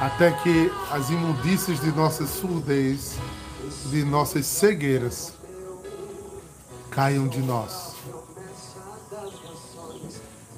até 0.00 0.30
que 0.30 0.70
as 0.90 1.10
imundícias 1.10 1.80
de 1.80 1.90
nossa 1.90 2.26
surdez, 2.26 3.16
de 3.86 4.04
nossas 4.04 4.46
cegueiras, 4.46 5.32
caiam 6.90 7.26
de 7.26 7.40
nós. 7.40 7.96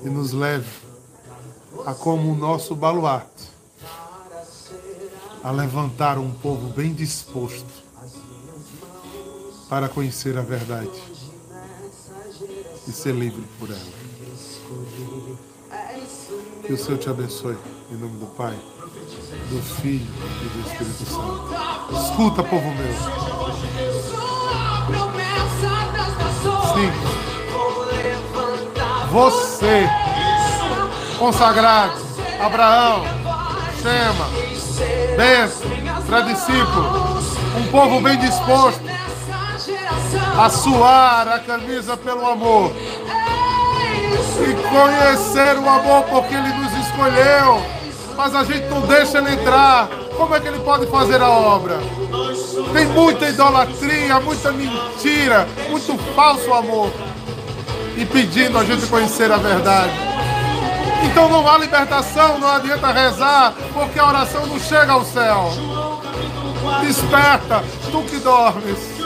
E 0.03 0.09
nos 0.09 0.33
leve 0.33 0.71
a 1.87 1.95
como 1.95 2.31
o 2.31 2.37
nosso 2.37 2.75
baluarte 2.77 3.49
a 5.43 5.51
levantar 5.51 6.19
um 6.19 6.31
povo 6.31 6.69
bem 6.69 6.93
disposto 6.93 7.88
para 9.69 9.89
conhecer 9.89 10.37
a 10.39 10.43
verdade 10.43 10.91
e 12.87 12.93
ser 12.93 13.15
livre 13.15 13.45
por 13.59 13.69
ela. 13.69 13.99
Que 16.65 16.73
o 16.73 16.79
Senhor 16.79 16.99
te 16.99 17.11
abençoe, 17.11 17.57
em 17.91 17.97
nome 17.97 18.19
do 18.19 18.27
Pai, 18.27 18.59
do 19.51 19.63
Filho 19.81 20.07
e 20.43 20.49
do 20.49 20.61
Espírito 20.69 21.05
Santo. 21.05 22.03
Escuta, 22.03 22.43
povo 22.43 22.71
meu. 22.75 22.95
Sim. 26.75 26.93
Você, 29.11 29.89
consagrado, 31.19 31.99
Abraão, 32.41 33.05
Shema, 33.83 34.29
Benção, 35.17 36.05
para 36.07 36.21
discípulo, 36.23 37.19
um 37.59 37.71
povo 37.71 38.01
bem 38.01 38.19
disposto 38.19 38.88
a 40.39 40.49
suar 40.49 41.27
a 41.27 41.41
camisa 41.41 41.97
pelo 41.97 42.25
amor 42.25 42.71
e 44.41 44.55
conhecer 44.69 45.59
o 45.59 45.69
amor 45.69 46.05
porque 46.05 46.33
ele 46.33 46.49
nos 46.53 46.73
escolheu, 46.87 47.61
mas 48.17 48.35
a 48.37 48.45
gente 48.45 48.67
não 48.69 48.83
deixa 48.83 49.19
ele 49.19 49.33
entrar. 49.33 49.89
Como 50.17 50.35
é 50.35 50.41
que 50.41 50.47
ele 50.47 50.61
pode 50.61 50.87
fazer 50.87 51.21
a 51.21 51.29
obra? 51.29 51.79
Tem 52.73 52.87
muita 52.87 53.29
idolatria, 53.29 54.21
muita 54.21 54.53
mentira, 54.53 55.49
muito 55.69 55.99
falso 56.15 56.53
amor 56.53 56.93
e 57.97 58.07
pedindo 58.07 58.59
a 58.59 58.65
gente 58.65 58.87
conhecer 58.87 59.33
a 59.33 59.39
verdade. 59.39 59.93
Então 61.05 61.29
não 61.29 61.49
há 61.49 61.59
libertação, 61.59 62.39
não 62.39 62.49
adianta 62.49 62.93
rezar, 62.93 63.55
porque 63.73 63.99
a 63.99 64.07
oração 64.07 64.47
não 64.47 64.59
chega 64.61 64.93
ao 64.93 65.05
céu. 65.05 65.51
Desperta, 66.81 67.65
tu 67.91 68.03
que 68.03 68.19
dormes. 68.19 68.99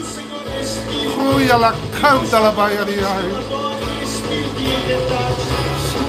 Cuia 1.11 1.57
la 1.57 1.72
canta 2.00 2.40
la 2.40 2.50
baiaria. 2.50 3.09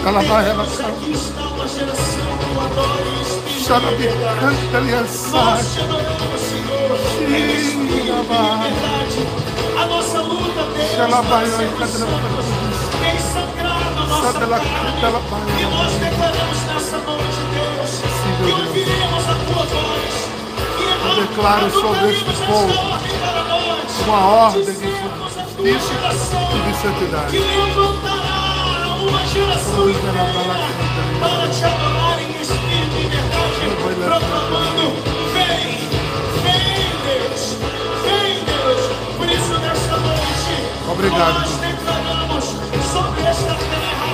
Ela 0.06 0.22
vai, 0.22 0.50
ela 0.50 0.66
Xarabi 3.66 4.08
canta 4.40 4.78
ali 4.78 4.94
assai. 4.94 5.62
A 9.76 9.86
nossa 9.86 10.22
luta, 10.22 10.64
Deus, 10.76 11.00
ela 11.00 11.22
vai, 11.22 11.46
ela 11.46 11.64
canta 11.78 12.74
vem 13.00 13.20
sangrar 13.20 13.92
na 13.96 14.06
nossa 14.06 14.40
vida. 14.40 14.62
E 15.60 15.64
nós 15.64 15.92
declaramos 15.94 16.60
nessa 16.68 16.98
noite, 16.98 17.42
Deus, 17.54 17.92
que 18.38 18.52
ouviremos 18.52 19.24
a 19.24 19.36
tua 19.46 19.64
voz. 19.66 20.14
Eu 21.06 21.16
declaro 21.22 21.70
sobre 21.72 22.12
este 22.12 22.34
povo 22.46 23.53
uma 24.02 24.26
ordem 24.26 24.66
de 24.66 24.72
justiça 24.74 26.38
e 26.54 26.72
de 26.72 26.78
santidade. 26.78 27.32
Que 27.32 27.40
levantará 27.40 28.96
uma 29.02 29.26
geração 29.28 29.88
para 31.20 31.48
te 31.48 31.64
adorar 31.64 32.20
em 32.22 32.42
espírito 32.42 32.98
e 33.00 33.08
verdade, 33.08 33.64
proclamando: 34.04 34.86
Vem, 35.34 35.88
vem, 36.44 36.84
Deus, 37.06 37.58
vem, 38.04 38.44
Deus. 38.44 38.82
Por 39.18 39.30
isso, 39.30 39.60
nesta 39.60 39.98
noite, 39.98 40.34
Obrigado, 40.92 41.40
nós 41.40 41.58
declaramos 41.58 42.46
sobre 42.92 43.22
esta 43.22 43.56
terra, 43.56 44.12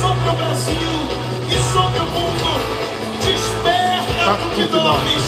sobre 0.00 0.28
o 0.28 0.32
Brasil 0.32 1.22
e 1.48 1.72
sobre 1.72 2.00
o 2.00 2.06
mundo. 2.06 2.82
Desperta 3.24 4.38
tu 4.40 4.48
que 4.54 4.64
dormes, 4.64 5.24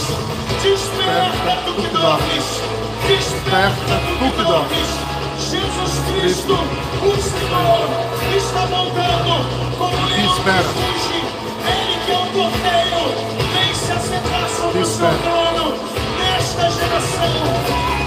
desperta 0.63 1.59
tu 1.65 1.75
que 1.75 1.89
dormes, 1.89 2.74
desperta 3.07 4.01
dormes. 4.45 4.91
Jesus 5.39 5.93
Cristo, 6.09 6.55
o 6.55 7.17
Senhor, 7.21 7.89
está 8.37 8.67
voltando 8.67 9.77
como 9.77 10.07
leão 10.07 10.35
que 10.35 10.41
fuge. 10.41 11.21
Ele 11.67 11.97
que 12.05 12.13
é 12.13 12.15
o 12.15 12.27
cordeiro, 12.27 13.05
vem 13.53 13.75
se 13.75 13.93
assentar 13.93 14.49
sobre 14.49 14.79
o 14.79 14.85
seu 14.85 15.19
trono 15.23 15.75
nesta 16.19 16.71
geração, 16.71 17.35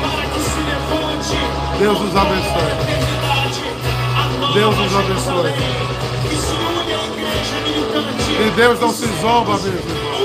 para 0.02 0.24
que 0.30 0.40
se 0.40 0.60
levante. 0.60 1.38
Deus 1.80 2.00
nos 2.00 2.16
abençoe. 2.16 2.74
Deus 4.54 4.78
nos 4.78 4.96
abençoe. 4.96 5.54
E 8.40 8.50
Deus 8.52 8.80
não 8.80 8.92
se 8.92 9.08
zomba, 9.22 9.58
meu 9.58 9.74
irmão. 9.74 10.17